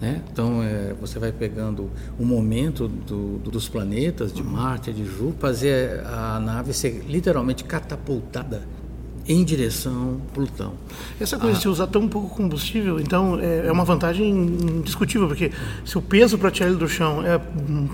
Né? 0.00 0.22
Então, 0.32 0.62
é, 0.62 0.94
você 1.00 1.18
vai 1.18 1.32
pegando 1.32 1.90
o 2.18 2.24
momento 2.24 2.86
do, 2.86 3.38
do, 3.38 3.50
dos 3.50 3.68
planetas, 3.68 4.32
de 4.32 4.42
Marte, 4.42 4.92
de 4.92 5.04
Júpiter, 5.04 5.40
fazer 5.40 6.06
a 6.06 6.38
nave 6.38 6.72
ser 6.72 7.04
literalmente 7.08 7.64
catapultada 7.64 8.62
em 9.28 9.44
direção 9.44 10.20
a 10.30 10.34
Plutão. 10.34 10.72
Essa 11.20 11.38
coisa 11.38 11.58
ah. 11.58 11.60
de 11.60 11.68
usar 11.68 11.86
tão 11.88 12.08
pouco 12.08 12.34
combustível, 12.34 12.98
então, 12.98 13.38
é, 13.38 13.66
é 13.66 13.72
uma 13.72 13.84
vantagem 13.84 14.30
indiscutível, 14.30 15.28
porque 15.28 15.52
se 15.84 15.98
o 15.98 16.02
peso 16.02 16.38
para 16.38 16.50
tirar 16.50 16.68
ele 16.68 16.78
do 16.78 16.88
chão 16.88 17.22
é 17.24 17.38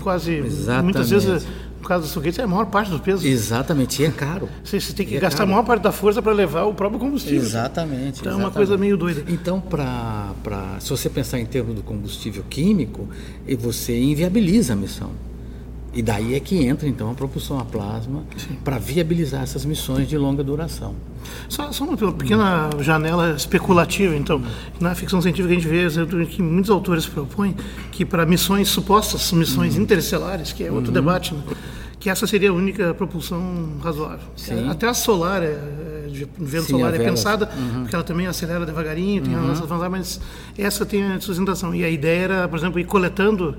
quase, 0.01 0.35
Exatamente. 0.35 0.83
muitas 0.83 1.09
vezes 1.09 1.45
por 1.85 1.89
causa 1.89 2.05
dos 2.05 2.13
foguetes, 2.15 2.39
é 2.39 2.41
a 2.41 2.47
maior 2.47 2.65
parte 2.65 2.89
do 2.89 2.99
peso. 2.99 3.27
Exatamente, 3.27 4.01
e 4.01 4.05
é 4.05 4.09
caro. 4.09 4.49
Você, 4.63 4.79
você 4.79 4.91
tem 4.91 5.05
que 5.05 5.17
é 5.17 5.19
gastar 5.19 5.37
caro. 5.37 5.51
a 5.51 5.53
maior 5.53 5.63
parte 5.63 5.83
da 5.83 5.91
força 5.91 6.19
para 6.19 6.33
levar 6.33 6.63
o 6.63 6.73
próprio 6.73 6.99
combustível. 6.99 7.37
Exatamente. 7.43 8.21
Então 8.21 8.31
exatamente. 8.31 8.41
é 8.41 8.43
uma 8.43 8.51
coisa 8.51 8.75
meio 8.75 8.97
doida. 8.97 9.23
Então, 9.27 9.61
pra, 9.61 10.33
pra, 10.43 10.79
se 10.79 10.89
você 10.89 11.07
pensar 11.11 11.39
em 11.39 11.45
termos 11.45 11.75
do 11.75 11.83
combustível 11.83 12.43
químico, 12.49 13.07
você 13.59 13.95
inviabiliza 13.99 14.73
a 14.73 14.75
missão. 14.75 15.11
E 15.95 16.01
daí 16.01 16.35
é 16.35 16.39
que 16.41 16.61
entra 16.65 16.89
então 16.89 17.09
a 17.09 17.13
propulsão 17.13 17.57
a 17.57 17.63
plasma 17.63 18.23
para 18.65 18.77
viabilizar 18.77 19.43
essas 19.43 19.63
missões 19.63 20.09
de 20.09 20.17
longa 20.17 20.43
duração. 20.43 20.93
Só, 21.47 21.71
só, 21.71 21.85
uma 21.85 21.95
pequena 22.11 22.69
janela 22.81 23.31
especulativa, 23.31 24.13
então. 24.13 24.41
Na 24.79 24.93
ficção 24.93 25.21
científica 25.21 25.53
a 25.53 25.57
gente 25.57 25.67
vê 25.67 26.25
que 26.25 26.41
muitos 26.41 26.69
autores 26.69 27.05
propõem 27.05 27.55
que 27.93 28.03
para 28.03 28.25
missões 28.25 28.67
supostas, 28.67 29.31
missões 29.31 29.75
uhum. 29.75 29.83
interestelares, 29.83 30.51
que 30.51 30.65
é 30.65 30.71
outro 30.71 30.89
uhum. 30.89 30.93
debate, 30.93 31.33
né? 31.33 31.41
que 31.97 32.09
essa 32.09 32.27
seria 32.27 32.51
a 32.51 32.53
única 32.53 32.93
propulsão 32.93 33.77
razoável. 33.81 34.27
Sim. 34.35 34.69
Até 34.69 34.87
a 34.87 34.93
solar, 34.93 35.41
é, 35.41 35.47
é 35.47 36.07
de 36.11 36.27
vento 36.37 36.65
Sim, 36.65 36.73
solar 36.73 36.93
é 36.93 36.99
pensada, 36.99 37.49
uhum. 37.57 37.81
porque 37.81 37.95
ela 37.95 38.03
também 38.03 38.27
acelera 38.27 38.63
devagarinho, 38.63 39.23
tem 39.23 39.33
uhum. 39.33 39.51
as 39.51 39.59
nossas 39.59 39.89
mas 39.89 40.21
essa 40.57 40.85
tem 40.85 41.03
a 41.03 41.19
sustentação. 41.19 41.73
E 41.73 41.83
a 41.83 41.89
ideia 41.89 42.19
era, 42.19 42.47
por 42.47 42.59
exemplo, 42.59 42.79
ir 42.79 42.83
coletando 42.83 43.57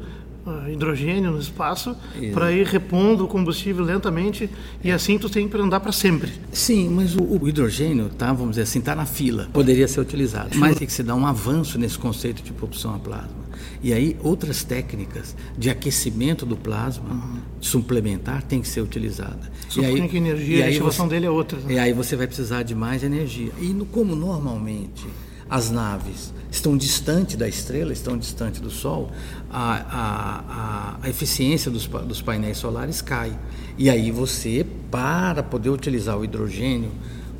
hidrogênio 0.68 1.30
no 1.30 1.38
espaço 1.38 1.96
para 2.32 2.52
ir 2.52 2.66
repondo 2.66 3.24
o 3.24 3.28
combustível 3.28 3.84
lentamente 3.84 4.48
e 4.82 4.90
assim 4.90 5.18
tu 5.18 5.28
tem 5.28 5.48
para 5.48 5.62
andar 5.62 5.80
para 5.80 5.92
sempre. 5.92 6.32
Sim, 6.52 6.88
mas 6.90 7.14
o, 7.16 7.22
o, 7.22 7.48
hidrogênio 7.48 8.08
tá, 8.08 8.32
vamos 8.32 8.50
dizer 8.50 8.62
assim, 8.62 8.78
está 8.78 8.94
na 8.94 9.06
fila, 9.06 9.48
poderia 9.52 9.88
ser 9.88 10.00
utilizado, 10.00 10.56
mas 10.56 10.76
tem 10.76 10.86
que 10.86 10.92
se 10.92 11.02
dar 11.02 11.14
um 11.14 11.26
avanço 11.26 11.78
nesse 11.78 11.98
conceito 11.98 12.42
de 12.42 12.52
propulsão 12.52 12.94
a 12.94 12.98
plasma. 12.98 13.46
E 13.82 13.92
aí 13.92 14.16
outras 14.22 14.64
técnicas 14.64 15.36
de 15.56 15.70
aquecimento 15.70 16.46
do 16.46 16.56
plasma 16.56 17.10
uhum. 17.10 17.38
suplementar 17.60 18.42
tem 18.42 18.60
que 18.60 18.68
ser 18.68 18.80
utilizada. 18.80 19.50
Suponho 19.68 19.98
e 19.98 20.00
aí, 20.02 20.08
que 20.08 20.16
energia, 20.16 20.58
e 20.58 20.62
a 20.62 20.68
ativação 20.68 21.06
dele 21.08 21.26
é 21.26 21.30
outra. 21.30 21.58
Né? 21.60 21.74
E 21.74 21.78
aí 21.78 21.92
você 21.92 22.16
vai 22.16 22.26
precisar 22.26 22.62
de 22.62 22.74
mais 22.74 23.02
energia. 23.02 23.52
E 23.60 23.66
no, 23.66 23.84
como 23.86 24.14
normalmente 24.16 25.06
as 25.48 25.70
naves 25.70 26.32
estão 26.50 26.76
distantes 26.76 27.36
da 27.36 27.48
estrela, 27.48 27.92
estão 27.92 28.16
distantes 28.16 28.60
do 28.60 28.70
Sol, 28.70 29.10
a, 29.50 30.96
a, 31.00 31.06
a, 31.06 31.08
eficiência 31.08 31.70
dos, 31.70 31.86
dos 31.86 32.22
painéis 32.22 32.58
solares 32.58 33.00
cai. 33.00 33.38
E 33.78 33.90
aí 33.90 34.10
você, 34.10 34.66
para 34.90 35.42
poder 35.42 35.70
utilizar 35.70 36.18
o 36.18 36.24
hidrogênio 36.24 36.90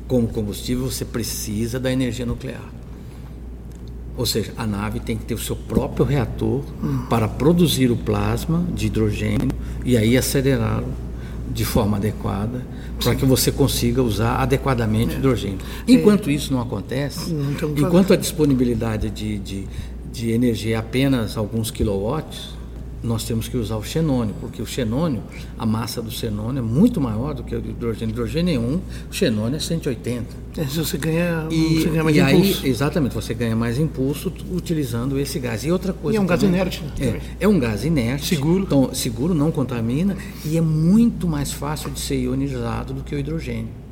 como 0.07 0.27
combustível, 0.27 0.89
você 0.89 1.03
precisa 1.03 1.79
da 1.79 1.91
energia 1.91 2.25
nuclear. 2.25 2.63
Ou 4.15 4.25
seja, 4.25 4.51
a 4.57 4.65
nave 4.65 4.99
tem 4.99 5.17
que 5.17 5.25
ter 5.25 5.35
o 5.35 5.39
seu 5.39 5.55
próprio 5.55 6.05
reator 6.05 6.63
para 7.09 7.27
produzir 7.27 7.91
o 7.91 7.95
plasma 7.95 8.65
de 8.73 8.87
hidrogênio 8.87 9.49
e 9.85 9.95
aí 9.95 10.17
acelerá-lo 10.17 11.06
de 11.57 11.65
forma 11.65 11.97
adequada 11.97 12.63
para 13.03 13.15
que 13.15 13.25
você 13.25 13.51
consiga 13.51 14.03
usar 14.03 14.35
adequadamente 14.35 15.15
o 15.15 15.17
hidrogênio. 15.17 15.57
É. 15.87 15.91
Enquanto 15.91 16.29
isso 16.29 16.53
não 16.53 16.61
acontece, 16.61 17.35
enquanto 17.75 18.13
a 18.13 18.15
disponibilidade 18.15 19.09
de, 19.09 19.39
de, 19.39 19.67
de 20.13 20.29
energia 20.29 20.75
é 20.75 20.77
apenas 20.77 21.35
alguns 21.35 21.71
quilowatts, 21.71 22.55
nós 23.03 23.23
temos 23.23 23.47
que 23.47 23.55
usar 23.57 23.77
o 23.77 23.83
xenônio, 23.83 24.33
porque 24.39 24.61
o 24.61 24.65
xenônio, 24.65 25.21
a 25.57 25.65
massa 25.65 26.01
do 26.01 26.11
xenônio 26.11 26.59
é 26.59 26.61
muito 26.61 26.99
maior 26.99 27.33
do 27.33 27.43
que 27.43 27.55
o 27.55 27.59
hidrogênio. 27.59 28.13
Hidrogênio 28.13 28.55
é 28.55 28.59
1, 28.59 28.75
o 28.75 28.81
xenônio 29.11 29.57
é 29.57 29.59
180. 29.59 30.47
É, 30.57 30.65
se 30.65 30.77
você 30.79 30.97
ganha, 30.97 31.47
e, 31.51 31.81
você 31.81 31.89
ganha 31.89 32.03
mais 32.03 32.15
e 32.15 32.19
impulso. 32.19 32.63
Aí, 32.63 32.69
exatamente, 32.69 33.13
você 33.13 33.33
ganha 33.33 33.55
mais 33.55 33.77
impulso 33.77 34.33
utilizando 34.51 35.19
esse 35.19 35.39
gás. 35.39 35.63
E 35.63 35.71
outra 35.71 35.93
coisa. 35.93 36.17
E 36.17 36.19
é 36.19 36.21
um 36.21 36.25
também, 36.25 36.51
gás 36.51 36.75
inerte. 36.75 36.83
Né? 36.83 37.21
É, 37.39 37.45
é 37.45 37.47
um 37.47 37.59
gás 37.59 37.85
inerte. 37.85 38.25
Seguro. 38.25 38.63
Então, 38.63 38.93
seguro, 38.93 39.33
não 39.33 39.51
contamina 39.51 40.17
e 40.43 40.57
é 40.57 40.61
muito 40.61 41.27
mais 41.27 41.51
fácil 41.51 41.91
de 41.91 41.99
ser 41.99 42.17
ionizado 42.17 42.93
do 42.93 43.03
que 43.03 43.13
o 43.13 43.19
hidrogênio 43.19 43.86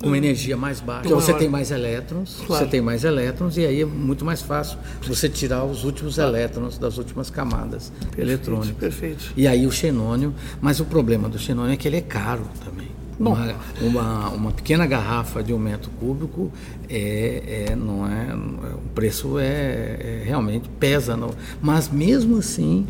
com 0.00 0.14
energia 0.14 0.56
mais 0.56 0.80
baixa. 0.80 1.06
Então 1.06 1.20
você 1.20 1.34
tem 1.34 1.48
mais 1.48 1.70
elétrons, 1.70 2.42
claro. 2.46 2.64
você 2.64 2.70
tem 2.70 2.80
mais 2.80 3.04
elétrons 3.04 3.56
e 3.56 3.66
aí 3.66 3.82
é 3.82 3.84
muito 3.84 4.24
mais 4.24 4.40
fácil 4.42 4.78
você 5.02 5.28
tirar 5.28 5.64
os 5.64 5.84
últimos 5.84 6.18
elétrons 6.18 6.78
das 6.78 6.98
últimas 6.98 7.30
camadas 7.30 7.90
perfeito, 7.90 8.20
eletrônicas. 8.20 8.78
Perfeito. 8.78 9.32
E 9.36 9.46
aí 9.46 9.66
o 9.66 9.72
xenônio, 9.72 10.34
mas 10.60 10.80
o 10.80 10.84
problema 10.84 11.28
do 11.28 11.38
xenônio 11.38 11.72
é 11.72 11.76
que 11.76 11.88
ele 11.88 11.96
é 11.96 12.00
caro 12.00 12.48
também. 12.64 12.88
Bom. 13.18 13.32
Uma, 13.32 13.54
uma, 13.80 14.28
uma, 14.28 14.52
pequena 14.52 14.86
garrafa 14.86 15.42
de 15.42 15.52
um 15.52 15.58
metro 15.58 15.90
cúbico 15.98 16.52
é, 16.88 17.66
é 17.70 17.76
não 17.76 18.06
é 18.06 18.32
o 18.32 18.88
preço 18.94 19.40
é, 19.40 19.44
é 19.44 20.22
realmente 20.24 20.68
pesa, 20.78 21.16
não. 21.16 21.30
mas 21.60 21.88
mesmo 21.88 22.38
assim 22.38 22.86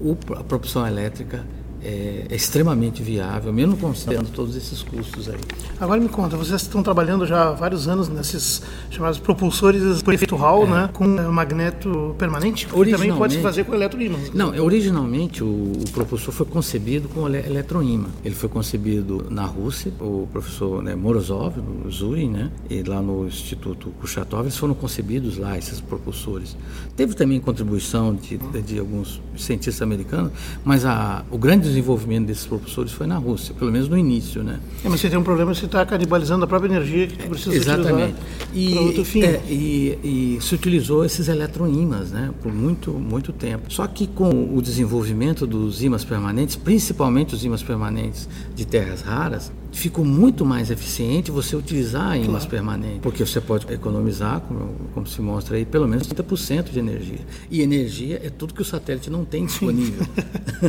o, 0.00 0.16
a 0.34 0.42
propulsão 0.42 0.84
elétrica 0.84 1.46
é, 1.84 2.26
é, 2.30 2.36
extremamente 2.36 3.02
viável, 3.02 3.52
mesmo 3.52 3.76
considerando 3.76 4.30
todos 4.30 4.54
esses 4.54 4.82
custos 4.82 5.28
aí. 5.28 5.38
Agora 5.80 6.00
me 6.00 6.08
conta, 6.08 6.36
vocês 6.36 6.62
estão 6.62 6.82
trabalhando 6.82 7.26
já 7.26 7.48
há 7.48 7.52
vários 7.52 7.88
anos 7.88 8.08
nesses 8.08 8.62
chamados 8.88 9.18
propulsores 9.18 10.00
por 10.00 10.14
efeito 10.14 10.36
Hall, 10.36 10.64
é. 10.64 10.70
né, 10.70 10.90
com 10.92 11.06
magneto 11.06 12.14
permanente, 12.16 12.66
que 12.66 12.90
também 12.90 13.12
pode 13.14 13.34
se 13.34 13.40
fazer 13.40 13.64
com 13.64 13.74
eletroímã. 13.74 14.18
Não, 14.32 14.50
originalmente 14.62 15.42
o, 15.42 15.46
o, 15.46 15.90
propulsor 15.92 16.32
foi 16.32 16.46
concebido 16.46 17.08
com 17.08 17.26
ele, 17.26 17.38
eletroímã. 17.38 18.08
Ele 18.24 18.34
foi 18.34 18.48
concebido 18.48 19.26
na 19.28 19.44
Rússia, 19.44 19.92
o 20.00 20.28
professor 20.32 20.82
né, 20.82 20.94
Morozov, 20.94 21.56
no 21.56 21.90
Zurich, 21.90 22.28
né, 22.28 22.50
e 22.70 22.82
lá 22.82 23.02
no 23.02 23.26
Instituto 23.26 23.90
Kurchatov, 24.00 24.42
eles 24.42 24.56
foram 24.56 24.74
concebidos 24.74 25.36
lá, 25.36 25.58
esses 25.58 25.80
propulsores. 25.80 26.56
Teve 26.96 27.14
também 27.14 27.40
contribuição 27.40 28.14
de, 28.14 28.38
de, 28.38 28.62
de 28.62 28.78
alguns 28.78 29.20
cientistas 29.36 29.82
americanos, 29.82 30.30
mas 30.64 30.84
a, 30.84 31.24
o 31.30 31.38
grande 31.38 31.71
desenvolvimento 31.72 32.26
desses 32.26 32.46
propulsores 32.46 32.92
foi 32.92 33.06
na 33.06 33.16
Rússia, 33.16 33.54
pelo 33.54 33.72
menos 33.72 33.88
no 33.88 33.96
início, 33.96 34.42
né? 34.42 34.60
É, 34.84 34.88
mas 34.88 35.00
você 35.00 35.08
tem 35.08 35.18
um 35.18 35.22
problema 35.22 35.54
você 35.54 35.66
está 35.66 35.84
canibalizando 35.84 36.44
a 36.44 36.48
própria 36.48 36.68
energia 36.68 37.06
que 37.06 37.28
precisa 37.28 37.54
Exatamente. 37.54 38.14
e, 38.54 38.72
para 38.72 38.82
outro 38.82 39.04
fim. 39.04 39.22
É, 39.22 39.42
e, 39.48 39.98
e, 40.02 40.38
se 40.40 40.54
utilizou 40.54 41.04
esses 41.04 41.28
eletroímãs, 41.28 42.10
né, 42.10 42.30
por 42.42 42.52
muito 42.52 42.92
muito 42.92 43.32
tempo. 43.32 43.72
Só 43.72 43.86
que 43.86 44.06
com 44.06 44.54
o 44.54 44.60
desenvolvimento 44.62 45.46
dos 45.46 45.82
ímãs 45.82 46.04
permanentes, 46.04 46.56
principalmente 46.56 47.34
os 47.34 47.44
ímãs 47.44 47.62
permanentes 47.62 48.28
de 48.54 48.64
terras 48.64 49.00
raras, 49.02 49.50
ficou 49.72 50.04
muito 50.04 50.44
mais 50.44 50.70
eficiente 50.70 51.30
você 51.30 51.56
utilizar 51.56 52.16
ímãs 52.16 52.44
claro. 52.44 52.48
permanentes, 52.48 53.00
porque 53.00 53.24
você 53.24 53.40
pode 53.40 53.72
economizar, 53.72 54.40
como, 54.40 54.74
como, 54.92 55.06
se 55.06 55.20
mostra 55.20 55.56
aí, 55.56 55.64
pelo 55.64 55.88
menos 55.88 56.06
30% 56.06 56.70
de 56.70 56.78
energia. 56.78 57.20
E 57.50 57.62
energia 57.62 58.20
é 58.22 58.30
tudo 58.30 58.52
que 58.52 58.60
o 58.60 58.64
satélite 58.64 59.10
não 59.10 59.24
tem 59.24 59.46
disponível. 59.46 60.06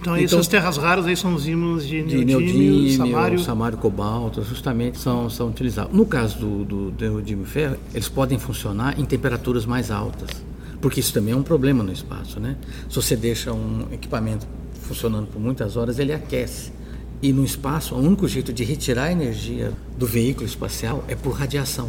então, 0.00 0.16
então, 0.16 0.16
essas 0.16 0.48
terras 0.48 0.78
raras 0.78 1.06
aí 1.06 1.16
são 1.16 1.34
os 1.34 1.46
ímãs 1.46 1.86
de, 1.86 2.02
de 2.02 2.24
neodímio, 2.24 2.96
samário... 2.96 3.38
samário, 3.38 3.78
cobalto, 3.78 4.42
justamente 4.42 4.98
são, 4.98 5.28
são 5.28 5.48
utilizados. 5.48 5.94
No 5.94 6.06
caso 6.06 6.38
do, 6.38 6.64
do, 6.64 6.90
do 6.90 7.04
neodímio 7.04 7.44
ferro, 7.44 7.76
eles 7.92 8.08
podem 8.08 8.38
funcionar 8.38 8.98
em 8.98 9.04
temperaturas 9.04 9.66
mais 9.66 9.90
altas, 9.90 10.30
porque 10.80 11.00
isso 11.00 11.12
também 11.12 11.34
é 11.34 11.36
um 11.36 11.42
problema 11.42 11.84
no 11.84 11.92
espaço, 11.92 12.40
né? 12.40 12.56
Se 12.88 12.96
você 12.96 13.14
deixa 13.14 13.52
um 13.52 13.86
equipamento 13.92 14.46
funcionando 14.82 15.26
por 15.26 15.38
muitas 15.40 15.76
horas, 15.76 15.98
ele 15.98 16.14
aquece. 16.14 16.77
E 17.20 17.32
no 17.32 17.44
espaço, 17.44 17.94
o 17.94 17.98
único 17.98 18.28
jeito 18.28 18.52
de 18.52 18.62
retirar 18.62 19.04
a 19.04 19.12
energia 19.12 19.72
do 19.96 20.06
veículo 20.06 20.46
espacial 20.46 21.04
é 21.08 21.14
por 21.14 21.32
radiação. 21.32 21.88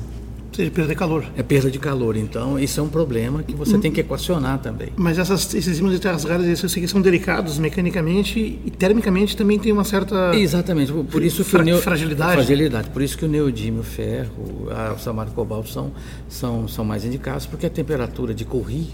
Ou 0.49 0.55
seja, 0.55 0.71
perda 0.71 0.89
de 0.89 0.95
calor. 0.95 1.25
É 1.37 1.43
perda 1.43 1.69
de 1.69 1.77
calor. 1.77 2.17
Então, 2.17 2.57
isso 2.57 2.79
é 2.79 2.83
um 2.83 2.89
problema 2.89 3.43
que 3.43 3.53
você 3.53 3.75
hum. 3.75 3.79
tem 3.79 3.91
que 3.91 4.01
equacionar 4.01 4.59
também. 4.59 4.89
Mas 4.97 5.19
essas, 5.19 5.53
esses 5.53 5.77
ímãs 5.77 5.93
de 5.93 5.99
terras 5.99 6.23
raras, 6.23 6.47
esses 6.47 6.75
aqui 6.75 6.87
são 6.87 6.99
delicados 6.99 7.59
mecanicamente 7.59 8.59
e 8.65 8.71
termicamente 8.71 9.37
também 9.37 9.59
tem 9.59 9.71
uma 9.71 9.83
certa... 9.83 10.35
Exatamente. 10.35 10.91
Por 10.91 11.23
isso 11.23 11.43
que 11.43 11.51
fra 11.51 11.61
o 11.61 11.63
neo... 11.63 11.77
fragilidade. 11.77 12.33
Fragilidade. 12.33 12.89
Por 12.89 13.01
isso 13.03 13.15
que 13.15 13.25
o 13.25 13.27
neodímio, 13.27 13.81
o 13.81 13.83
ferro, 13.83 14.67
a, 14.71 14.93
o 14.93 14.99
samário 14.99 15.31
cobalto 15.31 15.69
são, 15.69 15.91
são, 16.27 16.67
são 16.67 16.83
mais 16.83 17.05
indicados, 17.05 17.45
porque 17.45 17.67
a 17.67 17.69
temperatura 17.69 18.33
de 18.33 18.43
correr 18.43 18.87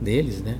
deles, 0.00 0.40
né? 0.40 0.58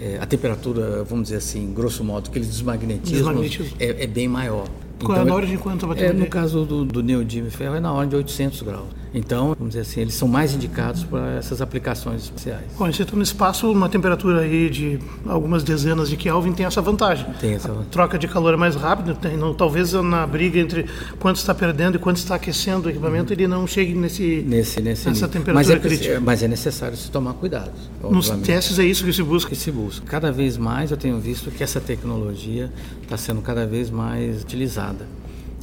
É, 0.00 0.18
a 0.20 0.26
temperatura, 0.26 1.02
vamos 1.04 1.24
dizer 1.24 1.36
assim, 1.36 1.72
grosso 1.72 2.04
modo, 2.04 2.30
que 2.30 2.38
eles 2.38 2.48
desmagnetizam, 2.48 3.42
é, 3.78 4.04
é, 4.04 4.06
bem 4.06 4.28
maior. 4.28 4.68
Qual 5.04 5.16
é 5.16 5.28
a 5.28 5.34
ordem 5.34 5.50
de 5.50 5.58
quanto 5.58 5.84
a 5.84 5.88
bateria? 5.88 6.10
É, 6.10 6.12
no 6.12 6.26
caso 6.26 6.64
do, 6.64 6.84
do 6.84 7.02
neodímio 7.02 7.50
ferro 7.50 7.76
é 7.76 7.80
na 7.80 7.92
ordem 7.92 8.10
de 8.10 8.16
800 8.16 8.62
graus. 8.62 8.98
Então, 9.14 9.54
vamos 9.58 9.74
dizer 9.74 9.80
assim, 9.80 10.00
eles 10.00 10.14
são 10.14 10.28
mais 10.28 10.54
indicados 10.54 11.02
para 11.04 11.36
essas 11.36 11.62
aplicações 11.62 12.24
especiais. 12.24 12.64
Bom, 12.78 12.90
você 12.92 13.02
está 13.02 13.16
no 13.16 13.22
espaço, 13.22 13.70
uma 13.70 13.88
temperatura 13.88 14.40
aí 14.40 14.68
de 14.68 14.98
algumas 15.26 15.62
dezenas 15.62 16.10
de 16.10 16.16
Kelvin 16.16 16.52
tem 16.52 16.66
essa 16.66 16.82
vantagem. 16.82 17.26
Tem 17.40 17.54
essa 17.54 17.68
vantagem. 17.68 17.88
A 17.88 17.92
troca 17.92 18.18
de 18.18 18.28
calor 18.28 18.54
é 18.54 18.56
mais 18.56 18.74
rápida, 18.76 19.16
não, 19.36 19.54
talvez 19.54 19.92
na 19.92 20.26
briga 20.26 20.58
entre 20.58 20.86
quanto 21.18 21.36
está 21.36 21.54
perdendo 21.54 21.96
e 21.96 21.98
quanto 21.98 22.18
está 22.18 22.34
aquecendo 22.34 22.88
o 22.88 22.90
equipamento, 22.90 23.32
ele 23.32 23.48
não 23.48 23.66
chegue 23.66 23.94
nesse, 23.94 24.42
nesse, 24.46 24.80
nesse 24.80 25.08
nessa 25.08 25.10
nível. 25.10 25.28
temperatura 25.28 25.54
mas 25.54 25.70
é, 25.70 25.78
crítica. 25.78 26.20
Mas 26.20 26.42
é 26.42 26.48
necessário 26.48 26.96
se 26.96 27.10
tomar 27.10 27.32
cuidado. 27.34 27.72
Nos 28.02 28.28
testes 28.30 28.78
é 28.78 28.84
isso 28.84 29.04
que 29.04 29.12
se 29.12 29.22
busca? 29.22 29.50
Que 29.50 29.56
se 29.56 29.70
busca. 29.70 30.04
Cada 30.06 30.30
vez 30.30 30.56
mais 30.56 30.90
eu 30.90 30.96
tenho 30.96 31.18
visto 31.18 31.50
que 31.50 31.62
essa 31.62 31.80
tecnologia 31.80 32.70
está 33.02 33.16
sendo 33.16 33.40
cada 33.40 33.66
vez 33.66 33.90
mais 33.90 34.42
utilizada. 34.42 34.87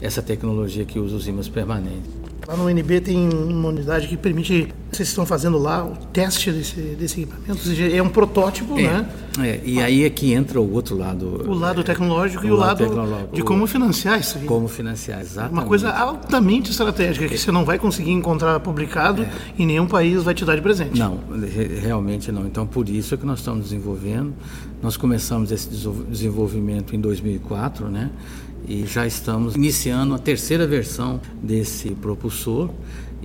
Essa 0.02 0.22
tecnologia 0.22 0.86
que 0.86 1.00
usa 1.00 1.16
os 1.16 1.28
ímãs 1.28 1.48
permanentes. 1.48 2.26
Lá 2.48 2.56
no 2.56 2.66
UNB 2.66 3.02
tem 3.02 3.28
uma 3.28 3.70
unidade 3.70 4.08
que 4.08 4.16
permite, 4.16 4.68
vocês 4.92 5.10
estão 5.10 5.26
fazendo 5.26 5.58
lá 5.58 5.84
o 5.84 5.96
teste 6.14 6.52
desse, 6.52 6.80
desse 6.80 7.22
equipamento, 7.22 7.54
ou 7.54 7.58
seja, 7.58 7.88
é 7.88 8.02
um 8.04 8.10
protótipo, 8.10 8.78
é, 8.78 8.84
né? 8.84 9.10
É, 9.40 9.62
e 9.66 9.82
aí 9.82 10.04
é 10.04 10.10
que 10.12 10.32
entra 10.32 10.62
o 10.62 10.72
outro 10.72 10.96
lado. 10.96 11.44
O 11.48 11.56
lado 11.56 11.84
tecnológico 11.84 12.44
o 12.44 12.48
e 12.48 12.52
o 12.52 12.56
lado, 12.56 12.86
lado 12.96 13.30
de 13.34 13.42
como 13.42 13.66
financiar 13.66 14.20
isso 14.20 14.38
aí. 14.38 14.46
Como 14.46 14.68
financiar, 14.68 15.22
exatamente. 15.22 15.54
Uma 15.54 15.66
coisa 15.66 15.90
altamente 15.90 16.70
estratégica 16.70 17.28
que 17.28 17.38
você 17.38 17.52
não 17.52 17.66
vai 17.66 17.80
conseguir 17.80 18.12
encontrar 18.12 18.60
publicado 18.60 19.24
é. 19.24 19.30
e 19.58 19.66
nenhum 19.66 19.88
país 19.88 20.22
vai 20.22 20.36
te 20.36 20.46
dar 20.46 20.56
de 20.56 20.62
presente. 20.62 21.00
Não, 21.00 21.20
realmente 21.82 22.32
não. 22.32 22.46
Então, 22.46 22.68
por 22.68 22.88
isso 22.88 23.16
é 23.16 23.18
que 23.18 23.26
nós 23.26 23.40
estamos 23.40 23.64
desenvolvendo. 23.64 24.34
Nós 24.84 24.96
começamos 24.96 25.52
esse 25.52 25.68
desenvolvimento 26.08 26.96
em 26.96 27.00
2004, 27.00 27.90
né? 27.90 28.12
E 28.68 28.86
já 28.86 29.06
estamos 29.06 29.56
iniciando 29.56 30.14
a 30.14 30.20
terceira 30.20 30.66
versão 30.66 31.20
desse 31.42 31.92
propulsor. 31.92 32.70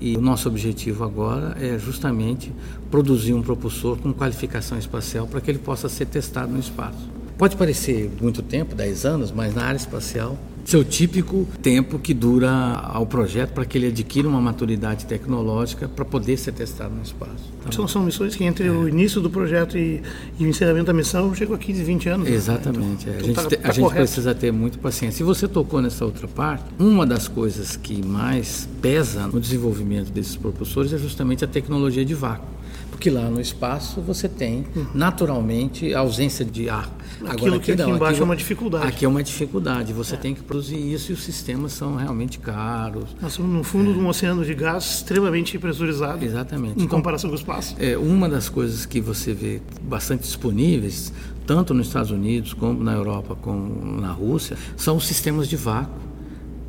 E 0.01 0.17
o 0.17 0.21
nosso 0.21 0.49
objetivo 0.49 1.05
agora 1.05 1.57
é 1.61 1.79
justamente 1.79 2.51
produzir 2.91 3.35
um 3.35 3.43
propulsor 3.43 3.99
com 3.99 4.13
qualificação 4.15 4.79
espacial 4.79 5.27
para 5.27 5.41
que 5.41 5.51
ele 5.51 5.59
possa 5.59 5.89
ser 5.89 6.07
testado 6.07 6.51
no 6.51 6.59
espaço. 6.59 7.09
Pode 7.37 7.57
parecer 7.57 8.11
muito 8.21 8.43
tempo, 8.43 8.75
10 8.75 9.05
anos, 9.05 9.33
mas 9.33 9.55
na 9.55 9.65
área 9.65 9.77
espacial 9.77 10.39
seu 10.65 10.85
típico 10.85 11.47
tempo 11.63 11.99
que 11.99 12.15
dura 12.15 12.51
ao 12.51 13.07
projeto 13.07 13.53
para 13.53 13.65
que 13.65 13.79
ele 13.79 13.89
adquira 13.89 14.29
uma 14.29 14.41
maturidade 14.41 15.07
tecnológica 15.07 15.89
para 15.89 16.05
poder 16.05 16.37
ser 16.37 16.53
testado 16.53 16.95
no 16.95 17.03
espaço. 17.03 17.53
Tá 17.63 17.73
são, 17.73 17.87
são 17.89 18.03
missões 18.03 18.37
que 18.37 18.45
entre 18.45 18.67
é. 18.67 18.71
o 18.71 18.89
início 18.89 19.21
do 19.21 19.29
projeto 19.29 19.77
e, 19.77 20.03
e, 20.39 20.45
o 20.45 20.49
encerramento 20.49 20.87
da 20.87 20.93
missão 20.93 21.35
chegam 21.35 21.55
a 21.55 21.59
15, 21.59 21.83
20 21.83 22.09
anos. 22.09 22.29
Exatamente. 22.29 23.07
Né? 23.07 23.13
Então, 23.13 23.15
é. 23.15 23.19
a 23.19 23.23
gente, 23.23 23.35
tá, 23.35 23.45
te, 23.45 23.57
tá 23.57 23.69
a 23.69 23.73
gente 23.73 23.93
precisa 23.93 24.35
ter 24.35 24.53
muito 24.53 24.79
paciência. 24.79 25.19
Se 25.19 25.23
você 25.23 25.49
tocou 25.49 25.83
nessa 25.83 26.05
outra 26.05 26.29
parte, 26.29 26.65
uma 26.79 27.07
das 27.07 27.29
coisas 27.29 27.77
que 27.77 28.05
mais 28.05 28.69
pesa 28.81 29.27
no 29.27 29.41
desenvolvimento 29.41 30.11
desses 30.11 30.37
propulsores 30.37 30.93
é 30.93 30.99
justamente 30.99 31.45
a 31.45 31.49
tecnologia 31.49 32.05
de 32.05 32.15
vácuo 32.15 32.60
porque 32.91 33.11
lá 33.11 33.29
no 33.31 33.41
espaço 33.41 34.01
você 34.01 34.29
tem 34.29 34.67
naturalmente 34.95 35.95
a 35.95 36.01
ausência 36.01 36.45
de 36.45 36.69
ar. 36.69 36.91
Agora, 37.21 37.35
Aquilo 37.35 37.55
aqui, 37.57 37.65
que 37.67 37.73
aqui 37.73 37.83
não, 37.83 37.97
embaixo 37.97 38.15
aqui, 38.15 38.23
é 38.23 38.25
uma 38.25 38.37
dificuldade. 38.37 38.87
Aqui 38.87 39.05
é 39.05 39.09
uma 39.09 39.23
dificuldade, 39.23 39.93
você 39.93 40.15
é. 40.15 40.19
tem 40.19 40.35
que 40.35 40.43
produzir 40.43 40.77
isso 40.77 41.11
e 41.11 41.15
os 41.15 41.23
sistemas 41.23 41.73
são 41.73 41.97
realmente 41.97 42.39
caros. 42.39 43.15
Nós 43.21 43.33
estamos 43.33 43.53
no 43.53 43.63
fundo 43.63 43.91
é. 43.91 43.95
de 43.95 43.99
um 43.99 44.09
oceano 44.09 44.45
de 44.45 44.55
gás 44.55 44.85
extremamente 44.97 45.59
pressurizado. 45.59 46.25
Exatamente. 46.25 46.81
Em 46.81 46.85
então, 46.85 46.99
comparação 46.99 47.29
com 47.29 47.37
o 47.37 47.39
espaço. 47.39 47.77
É, 47.79 47.97
uma 47.97 48.29
das 48.29 48.49
coisas 48.49 48.87
que 48.87 49.01
você 49.01 49.35
vê 49.35 49.61
bastante 49.83 50.23
disponíveis, 50.23 51.13
tanto 51.47 51.75
nos 51.75 51.89
Estados 51.89 52.11
Unidos, 52.11 52.55
como 52.55 52.83
na 52.83 52.95
Europa, 52.95 53.37
como 53.41 54.01
na 54.01 54.13
Rússia, 54.13 54.57
são 54.77 54.97
os 54.97 55.07
sistemas 55.07 55.49
de 55.49 55.57
vácuo 55.57 56.11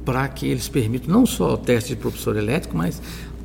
para 0.04 0.28
que 0.28 0.48
eles 0.48 0.68
permitam 0.68 1.14
não 1.14 1.26
só 1.26 1.54
o 1.54 1.58
teste 1.58 1.92
de 1.92 1.96
propulsor 1.96 2.36
elétrico, 2.36 2.76
mas 2.76 3.02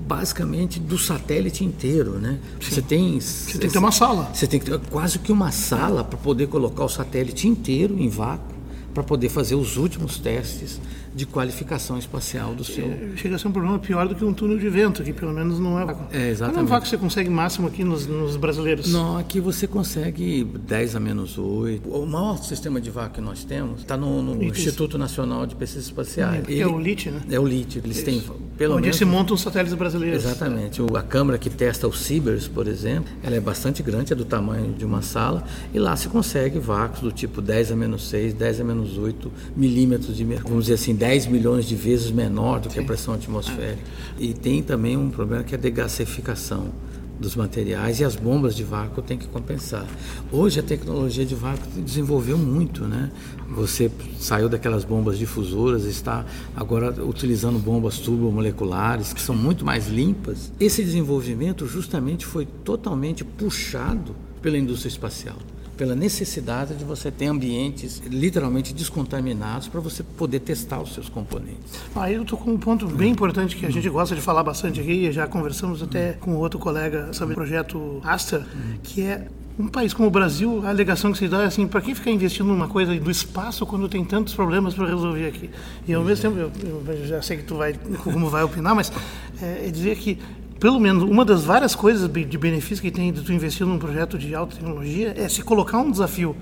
basicamente 0.07 0.79
do 0.79 0.97
satélite 0.97 1.65
inteiro, 1.65 2.13
né? 2.13 2.39
Você 2.61 2.81
tem 2.81 3.19
você 3.21 3.59
tem 3.59 3.69
que 3.69 3.73
ter 3.73 3.79
uma 3.79 3.91
sala. 3.91 4.31
Você 4.33 4.47
tem 4.47 4.61
que 4.61 4.67
ter 4.67 4.79
quase 4.89 5.19
que 5.19 5.33
uma 5.33 5.51
sala 5.51 6.05
para 6.05 6.17
poder 6.17 6.47
colocar 6.47 6.85
o 6.85 6.89
satélite 6.89 7.49
inteiro 7.49 7.99
em 7.99 8.09
vácuo 8.09 8.55
para 8.95 9.03
poder 9.03 9.29
fazer 9.29 9.57
os 9.57 9.77
últimos 9.77 10.19
testes 10.19 10.81
de 11.17 11.25
qualificação 11.25 11.99
espacial 11.99 12.55
do 12.55 12.63
seu. 12.63 13.17
Chega 13.17 13.37
a 13.37 13.39
ser 13.39 13.49
um 13.49 13.53
problema 13.53 13.79
pior 13.79 14.07
do 14.07 14.15
que 14.15 14.23
um 14.23 14.35
túnel 14.35 14.59
de 14.59 14.69
vento, 14.69 15.03
que 15.03 15.15
pelo 15.15 15.33
menos 15.33 15.59
não 15.59 15.81
é 15.81 15.87
vácuo. 15.87 16.05
É, 16.15 16.29
exatamente. 16.29 16.57
Qual 16.57 16.63
é 16.63 16.67
o 16.67 16.69
vácuo 16.69 16.85
que 16.85 16.91
você 16.91 16.99
consegue 16.99 17.31
máximo 17.31 17.69
aqui 17.69 17.83
nos, 17.83 18.07
nos, 18.07 18.37
brasileiros? 18.37 18.93
Não, 18.93 19.17
aqui 19.17 19.41
você 19.41 19.67
consegue 19.67 20.45
10 20.45 20.95
a 20.95 21.01
menos 21.01 21.39
8. 21.39 21.89
O 21.89 22.05
maior 22.05 22.37
sistema 22.37 22.83
de 22.83 22.91
vácuo 22.91 23.15
que 23.15 23.21
nós 23.23 23.45
temos 23.45 23.81
está 23.81 23.97
no, 23.97 24.23
no 24.23 24.45
Instituto 24.45 24.99
Nacional 24.99 25.47
de 25.47 25.55
Pesquisas 25.55 25.87
Espaciais. 25.87 26.47
É, 26.47 26.59
é 26.59 26.67
o 26.67 26.79
LIT, 26.79 27.11
né? 27.11 27.23
É 27.31 27.41
o 27.41 27.47
LIT. 27.47 27.79
Eles 27.79 27.97
Isso. 27.97 28.05
têm 28.05 28.23
pelo 28.59 28.75
Onde 28.75 28.83
menos... 28.83 28.97
se 28.97 29.05
montam 29.07 29.37
satélites 29.39 29.75
brasileiros. 29.75 30.23
Exatamente. 30.23 30.83
A 30.95 31.03
câmara 31.03 31.39
que 31.39 31.49
testa 31.49 31.89
o 31.89 31.93
CIBERS, 31.95 32.47
por 32.47 32.67
exemplo, 32.67 33.11
ela 33.23 33.37
é 33.37 33.41
bastante 33.41 33.83
grande, 33.83 34.13
é 34.13 34.17
do 34.17 34.25
tamanho 34.25 34.75
de 34.75 34.85
uma 34.85 35.01
sala, 35.01 35.45
e 35.73 35.79
lá 35.79 35.97
se 35.97 36.09
consegue 36.09 36.59
vácuos 36.59 37.01
do 37.01 37.11
tipo 37.11 37.41
10 37.41 37.73
a 37.73 37.77
menos 37.77 38.09
6, 38.09 38.35
10 38.35 38.61
a 38.61 38.65
menos 38.65 38.99
8 38.99 39.33
milímetros 39.57 40.15
de 40.15 40.25
mercúrio. 40.25 40.51
Vamos 40.51 40.65
dizer 40.67 40.75
assim, 40.75 40.95
10 41.07 41.27
milhões 41.29 41.67
de 41.67 41.77
vezes 41.77 42.11
menor 42.11 42.59
do 42.59 42.69
que 42.69 42.81
a 42.81 42.83
pressão 42.83 43.15
atmosférica. 43.15 43.81
E 44.19 44.35
tem 44.35 44.61
também 44.61 44.97
um 44.97 45.09
problema 45.09 45.45
que 45.45 45.55
é 45.55 45.59
a 45.59 45.61
degasificação 45.61 46.73
dos 47.21 47.37
materiais 47.37 48.01
e 48.01 48.05
as 48.05 48.17
bombas 48.17 48.57
de 48.57 48.65
vácuo 48.65 49.01
tem 49.01 49.17
que 49.17 49.29
compensar. 49.29 49.87
Hoje 50.33 50.59
a 50.59 50.65
tecnologia 50.65 51.25
de 51.25 51.37
vácuo 51.37 51.65
desenvolveu 51.81 52.37
muito, 52.37 52.87
né? 52.87 53.13
Você 53.51 53.89
saiu 54.19 54.49
daquelas 54.49 54.83
bombas 54.83 55.17
difusoras, 55.17 55.85
está 55.85 56.27
agora 56.57 56.93
utilizando 57.05 57.57
bombas 57.61 57.99
turbomoleculares 58.01 59.13
que 59.13 59.21
são 59.21 59.37
muito 59.37 59.65
mais 59.65 59.87
limpas. 59.87 60.53
Esse 60.59 60.83
desenvolvimento 60.83 61.69
justamente 61.69 62.27
foi 62.27 62.47
totalmente 62.65 63.25
puxado 63.25 64.17
pela 64.43 64.59
indústria 64.59 64.89
espacial 64.89 65.37
pela 65.77 65.95
necessidade 65.95 66.75
de 66.75 66.85
você 66.85 67.11
ter 67.11 67.27
ambientes 67.27 68.03
literalmente 68.07 68.73
descontaminados 68.73 69.69
para 69.69 69.81
você 69.81 70.03
poder 70.03 70.41
testar 70.41 70.81
os 70.81 70.95
seus 70.95 71.09
componentes. 71.09 71.81
Aí 71.95 72.15
eu 72.15 72.23
estou 72.23 72.39
com 72.39 72.53
um 72.53 72.59
ponto 72.59 72.87
bem 72.87 73.13
importante 73.13 73.57
que 73.57 73.67
a 73.67 73.71
gente 73.71 73.89
gosta 73.89 74.15
de 74.15 74.21
falar 74.21 74.43
bastante 74.43 74.81
aqui, 74.81 75.11
já 75.13 75.27
conversamos 75.27 75.83
até 75.83 76.15
com 76.15 76.35
outro 76.37 76.59
colega 76.59 77.13
sobre 77.13 77.35
o 77.35 77.37
projeto 77.37 78.01
Aster, 78.03 78.45
que 78.83 79.03
é 79.03 79.27
um 79.59 79.69
país 79.69 79.95
como 79.95 80.09
o 80.09 80.11
Brasil, 80.11 80.63
a 80.67 80.69
alegação 80.69 81.13
que 81.13 81.19
se 81.19 81.29
dá 81.29 81.43
é 81.43 81.47
assim, 81.47 81.67
para 81.67 81.81
quem 81.81 81.95
ficar 81.95 82.11
investindo 82.11 82.47
numa 82.47 82.69
coisa 82.69 82.95
do 82.95 83.11
espaço 83.11 83.65
quando 83.65 83.89
tem 83.89 84.05
tantos 84.05 84.35
problemas 84.35 84.75
para 84.75 84.87
resolver 84.87 85.27
aqui? 85.27 85.51
E 85.89 85.95
ao 85.95 86.05
mesmo 86.05 86.23
tempo, 86.23 86.39
eu, 86.39 86.83
eu, 86.87 87.07
já 87.07 87.23
sei 87.23 87.39
que 87.39 87.45
tu 87.45 87.57
vai, 87.57 87.73
como 88.05 88.29
vai 88.29 88.43
opinar, 88.43 88.75
mas 88.75 88.93
é, 89.41 89.67
é 89.67 89.71
dizer 89.71 89.97
que 89.97 90.19
pelo 90.59 90.81
menos 90.81 91.03
uma 91.03 91.25
das 91.25 91.45
várias 91.45 91.75
coisas 91.75 92.11
de 92.11 92.39
benefício 92.39 92.83
que 92.83 92.91
tem 92.91 93.13
de 93.13 93.23
tu 93.23 93.33
investir 93.33 93.67
num 93.67 93.79
projeto 93.79 94.19
de 94.19 94.35
alta 94.35 94.57
tecnologia 94.57 95.15
é 95.17 95.29
se 95.29 95.43
colocar 95.43 95.79
um 95.79 95.91
desafio 95.91 96.37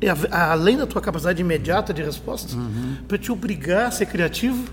é, 0.00 0.08
além 0.30 0.76
da 0.76 0.86
tua 0.86 1.00
capacidade 1.00 1.40
imediata 1.40 1.92
de 1.92 2.02
resposta 2.02 2.56
uhum. 2.56 2.96
para 3.08 3.16
te 3.16 3.32
obrigar 3.32 3.86
a 3.86 3.90
ser 3.90 4.06
criativo 4.06 4.64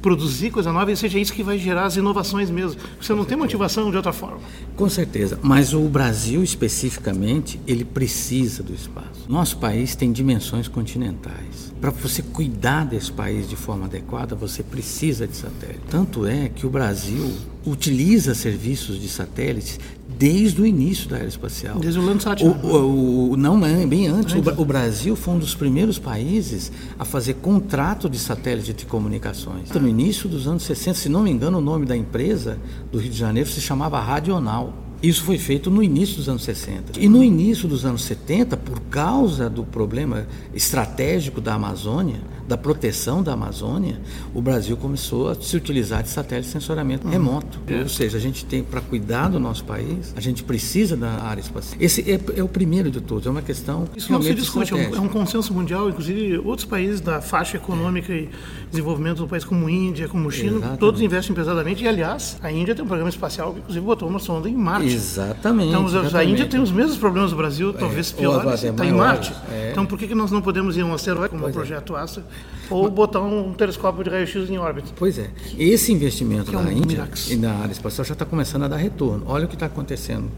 produzir 0.00 0.50
coisa 0.50 0.72
nova 0.72 0.92
e 0.92 0.96
seja 0.96 1.18
isso 1.18 1.32
que 1.32 1.42
vai 1.42 1.58
gerar 1.58 1.84
as 1.84 1.96
inovações 1.96 2.50
mesmo. 2.50 2.80
Você 3.00 3.14
não 3.14 3.24
tem 3.24 3.36
motivação 3.36 3.90
de 3.90 3.96
outra 3.96 4.12
forma. 4.12 4.40
Com 4.76 4.88
certeza, 4.88 5.38
mas 5.42 5.72
o 5.74 5.80
Brasil 5.88 6.42
especificamente, 6.42 7.60
ele 7.66 7.84
precisa 7.84 8.62
do 8.62 8.72
espaço. 8.72 9.26
Nosso 9.28 9.58
país 9.58 9.94
tem 9.94 10.12
dimensões 10.12 10.68
continentais. 10.68 11.72
Para 11.80 11.90
você 11.90 12.22
cuidar 12.22 12.84
desse 12.84 13.12
país 13.12 13.48
de 13.48 13.56
forma 13.56 13.86
adequada, 13.86 14.34
você 14.34 14.62
precisa 14.62 15.26
de 15.26 15.36
satélite. 15.36 15.80
Tanto 15.90 16.26
é 16.26 16.48
que 16.48 16.66
o 16.66 16.70
Brasil 16.70 17.32
utiliza 17.64 18.34
serviços 18.34 19.00
de 19.00 19.08
satélites 19.08 19.80
desde 20.18 20.60
o 20.60 20.66
início 20.66 21.08
da 21.08 21.16
aeroespacial. 21.16 21.78
Desde 21.78 21.98
o 21.98 22.04
Landsat. 22.04 22.42
O, 22.42 22.48
o, 22.48 23.30
o, 23.32 23.36
não, 23.36 23.60
bem 23.86 24.06
antes. 24.06 24.34
O, 24.34 24.60
o, 24.60 24.64
Brasil 24.64 25.14
foi 25.14 25.34
um 25.34 25.38
dos 25.38 25.54
primeiros 25.54 25.98
países 25.98 26.72
a 26.98 27.04
fazer 27.04 27.34
contrato 27.34 28.08
de 28.08 28.18
satélite 28.18 28.72
de 28.72 28.86
comunicações. 28.86 29.70
No 29.70 29.88
início 29.88 30.28
dos 30.28 30.46
anos 30.46 30.62
60, 30.64 30.98
se 30.98 31.08
não 31.08 31.22
me 31.22 31.30
engano, 31.30 31.58
o 31.58 31.60
nome 31.60 31.86
da 31.86 31.96
empresa 31.96 32.58
do 32.90 32.98
Rio 32.98 33.10
de 33.10 33.18
Janeiro 33.18 33.48
se 33.48 33.60
chamava 33.60 34.00
Radional. 34.00 34.72
Isso 35.02 35.22
foi 35.24 35.36
feito 35.36 35.70
no 35.70 35.82
início 35.82 36.16
dos 36.16 36.28
anos 36.28 36.42
60. 36.44 36.98
E 36.98 37.08
no 37.08 37.22
início 37.22 37.68
dos 37.68 37.84
anos 37.84 38.02
70, 38.04 38.56
por 38.56 38.80
causa 38.80 39.50
do 39.50 39.62
problema 39.62 40.26
estratégico 40.54 41.40
da 41.40 41.54
Amazônia, 41.54 42.20
da 42.46 42.56
proteção 42.56 43.22
da 43.22 43.32
Amazônia, 43.32 44.00
o 44.34 44.40
Brasil 44.40 44.76
começou 44.76 45.30
a 45.30 45.34
se 45.34 45.56
utilizar 45.56 46.02
de 46.02 46.08
satélite 46.08 46.46
de 46.46 46.52
sensoramento 46.52 47.06
uhum. 47.06 47.12
remoto. 47.12 47.58
É. 47.66 47.80
Ou 47.80 47.88
seja, 47.88 48.16
a 48.16 48.20
gente 48.20 48.44
tem, 48.44 48.62
para 48.62 48.80
cuidar 48.80 49.28
do 49.28 49.40
nosso 49.40 49.64
país, 49.64 50.14
a 50.16 50.20
gente 50.20 50.44
precisa 50.44 50.96
da 50.96 51.22
área 51.22 51.40
espacial. 51.40 51.76
Esse 51.80 52.02
é, 52.10 52.20
é 52.36 52.42
o 52.42 52.48
primeiro 52.48 52.90
de 52.90 53.00
todos, 53.00 53.26
é 53.26 53.30
uma 53.30 53.42
questão. 53.42 53.88
Isso 53.96 54.12
não 54.12 54.22
se 54.22 54.34
discute, 54.34 54.72
é 54.72 54.76
um, 54.76 54.96
é 54.96 55.00
um, 55.00 55.08
consenso 55.08 55.52
mundial, 55.52 55.88
inclusive 55.88 56.38
outros 56.38 56.66
países 56.66 57.00
da 57.00 57.20
faixa 57.20 57.56
econômica 57.56 58.12
e 58.12 58.28
desenvolvimento 58.70 59.18
do 59.18 59.28
país, 59.28 59.44
como 59.44 59.68
Índia, 59.68 60.08
como 60.08 60.30
China, 60.30 60.56
Exatamente. 60.56 60.78
todos 60.78 61.00
investem 61.00 61.34
pesadamente. 61.34 61.82
E, 61.82 61.88
aliás, 61.88 62.36
a 62.42 62.50
Índia 62.50 62.74
tem 62.74 62.84
um 62.84 62.88
programa 62.88 63.10
espacial 63.10 63.52
que, 63.52 63.60
inclusive, 63.60 63.84
botou 63.84 64.08
uma 64.08 64.18
sonda 64.18 64.48
em 64.48 64.54
Marte. 64.54 64.86
Exatamente. 64.86 65.68
Então, 65.68 65.86
exatamente. 65.86 66.16
a 66.16 66.24
Índia 66.24 66.46
tem 66.46 66.60
os 66.60 66.70
mesmos 66.70 66.96
problemas 66.96 67.30
do 67.30 67.36
Brasil, 67.36 67.72
talvez 67.72 68.12
é, 68.12 68.16
piores, 68.16 68.62
está 68.62 68.86
em 68.86 68.92
Marte. 68.92 69.32
É. 69.50 69.70
Então, 69.72 69.84
por 69.84 69.98
que, 69.98 70.06
que 70.06 70.14
nós 70.14 70.30
não 70.30 70.40
podemos 70.40 70.76
ir 70.76 70.82
a 70.82 70.86
um 70.86 70.94
asteroide 70.94 71.30
como 71.30 71.46
o 71.46 71.52
projeto 71.52 71.96
Astra? 71.96 72.24
Ou 72.68 72.90
botar 72.90 73.20
um 73.20 73.52
telescópio 73.52 74.02
de 74.02 74.10
raio-x 74.10 74.50
em 74.50 74.58
órbita. 74.58 74.88
Pois 74.96 75.18
é. 75.18 75.30
Esse 75.56 75.92
investimento 75.92 76.54
é 76.54 76.58
um 76.58 76.64
da 76.64 76.72
Índia 76.72 76.86
Mirax. 76.86 77.30
e 77.30 77.36
na 77.36 77.52
área 77.54 77.72
espacial 77.72 78.04
já 78.04 78.14
está 78.14 78.24
começando 78.24 78.64
a 78.64 78.68
dar 78.68 78.76
retorno. 78.76 79.24
Olha 79.26 79.44
o 79.44 79.48
que 79.48 79.54
está 79.54 79.66
acontecendo 79.66 80.28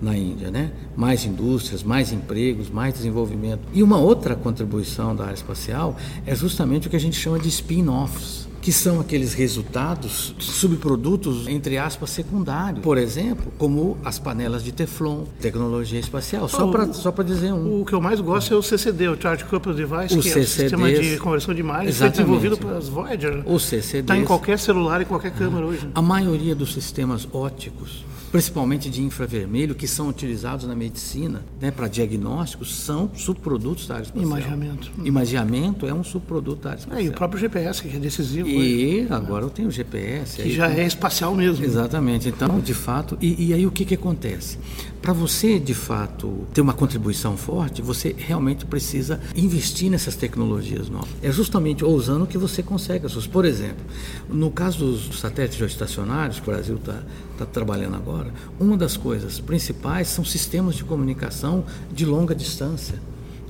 na 0.00 0.16
Índia, 0.16 0.50
né? 0.50 0.70
Mais 0.94 1.24
indústrias, 1.24 1.82
mais 1.82 2.12
empregos, 2.12 2.68
mais 2.70 2.94
desenvolvimento. 2.94 3.60
E 3.72 3.82
uma 3.82 3.98
outra 3.98 4.34
contribuição 4.36 5.16
da 5.16 5.24
área 5.24 5.34
espacial 5.34 5.96
é 6.26 6.34
justamente 6.34 6.86
o 6.86 6.90
que 6.90 6.96
a 6.96 7.00
gente 7.00 7.16
chama 7.16 7.38
de 7.38 7.48
spin-offs 7.48 8.47
que 8.68 8.72
são 8.74 9.00
aqueles 9.00 9.32
resultados, 9.32 10.34
subprodutos, 10.38 11.48
entre 11.48 11.78
aspas, 11.78 12.10
secundários. 12.10 12.82
Por 12.84 12.98
exemplo, 12.98 13.50
como 13.56 13.96
as 14.04 14.18
panelas 14.18 14.62
de 14.62 14.72
Teflon, 14.72 15.24
tecnologia 15.40 15.98
espacial. 15.98 16.46
Só 16.50 16.66
para 16.66 16.92
só 16.92 17.10
pra 17.10 17.24
dizer 17.24 17.50
um. 17.50 17.80
O 17.80 17.84
que 17.86 17.94
eu 17.94 18.00
mais 18.02 18.20
gosto 18.20 18.52
é 18.52 18.56
o 18.58 18.62
CCD, 18.62 19.08
o 19.08 19.18
Charge 19.18 19.44
Coupled 19.46 19.74
Device, 19.74 20.18
O 20.18 20.20
que 20.20 20.28
é 20.28 20.36
o 20.36 20.46
sistema 20.46 20.92
de 20.92 21.16
conversão 21.16 21.54
de 21.54 21.60
imagens, 21.60 21.96
foi 21.96 22.10
desenvolvido 22.10 22.58
pelas 22.58 22.90
Voyager. 22.90 23.42
O 23.46 23.58
CCD. 23.58 24.00
Está 24.00 24.18
em 24.18 24.24
qualquer 24.26 24.58
celular 24.58 25.00
e 25.00 25.06
qualquer 25.06 25.30
câmera 25.30 25.64
hoje. 25.64 25.88
A 25.94 26.02
maioria 26.02 26.54
dos 26.54 26.74
sistemas 26.74 27.26
óticos, 27.32 28.04
principalmente 28.30 28.90
de 28.90 29.02
infravermelho, 29.02 29.74
que 29.74 29.86
são 29.86 30.08
utilizados 30.08 30.66
na 30.66 30.74
medicina 30.74 31.42
né, 31.60 31.70
para 31.70 31.88
diagnósticos, 31.88 32.74
são 32.76 33.10
subprodutos 33.14 33.86
da 33.86 33.94
área 33.96 34.04
espacial. 34.04 34.26
Imagiamento. 34.30 34.90
Imagiamento 35.04 35.86
é 35.86 35.94
um 35.94 36.04
subproduto 36.04 36.62
da 36.62 36.70
área 36.70 36.80
espacial. 36.80 37.00
É, 37.00 37.04
e 37.04 37.08
o 37.08 37.12
próprio 37.12 37.40
GPS, 37.40 37.82
que 37.82 37.96
é 37.96 37.98
decisivo. 38.00 38.48
hoje, 38.48 38.58
E 38.58 39.06
agora 39.10 39.44
eu 39.44 39.50
tenho 39.50 39.68
o 39.68 39.70
GPS. 39.70 40.42
que 40.42 40.52
já 40.52 40.70
é 40.70 40.86
espacial 40.86 41.34
mesmo. 41.34 41.64
Exatamente. 41.64 42.28
Então, 42.28 42.60
de 42.60 42.74
fato, 42.74 43.16
e, 43.20 43.48
e 43.48 43.54
aí 43.54 43.66
o 43.66 43.70
que, 43.70 43.84
que 43.84 43.94
acontece? 43.94 44.58
Para 45.00 45.12
você, 45.12 45.58
de 45.58 45.74
fato, 45.74 46.46
ter 46.52 46.60
uma 46.60 46.74
contribuição 46.74 47.36
forte, 47.36 47.80
você 47.80 48.14
realmente 48.18 48.66
precisa 48.66 49.20
investir 49.34 49.90
nessas 49.90 50.16
tecnologias 50.16 50.88
novas. 50.88 51.08
É 51.22 51.30
justamente 51.30 51.84
ousando 51.84 52.26
que 52.26 52.36
você 52.36 52.62
consegue. 52.62 53.06
Por 53.28 53.44
exemplo, 53.44 53.84
no 54.28 54.50
caso 54.50 54.78
dos 54.78 55.20
satélites 55.20 55.56
geoestacionários, 55.56 56.40
que 56.40 56.48
o 56.48 56.52
Brasil 56.52 56.76
está 56.76 57.02
tá 57.38 57.46
trabalhando 57.46 57.94
agora, 57.94 58.32
uma 58.58 58.76
das 58.76 58.96
coisas 58.96 59.40
principais 59.40 60.08
são 60.08 60.24
sistemas 60.24 60.74
de 60.74 60.84
comunicação 60.84 61.64
de 61.92 62.04
longa 62.04 62.34
distância, 62.34 63.00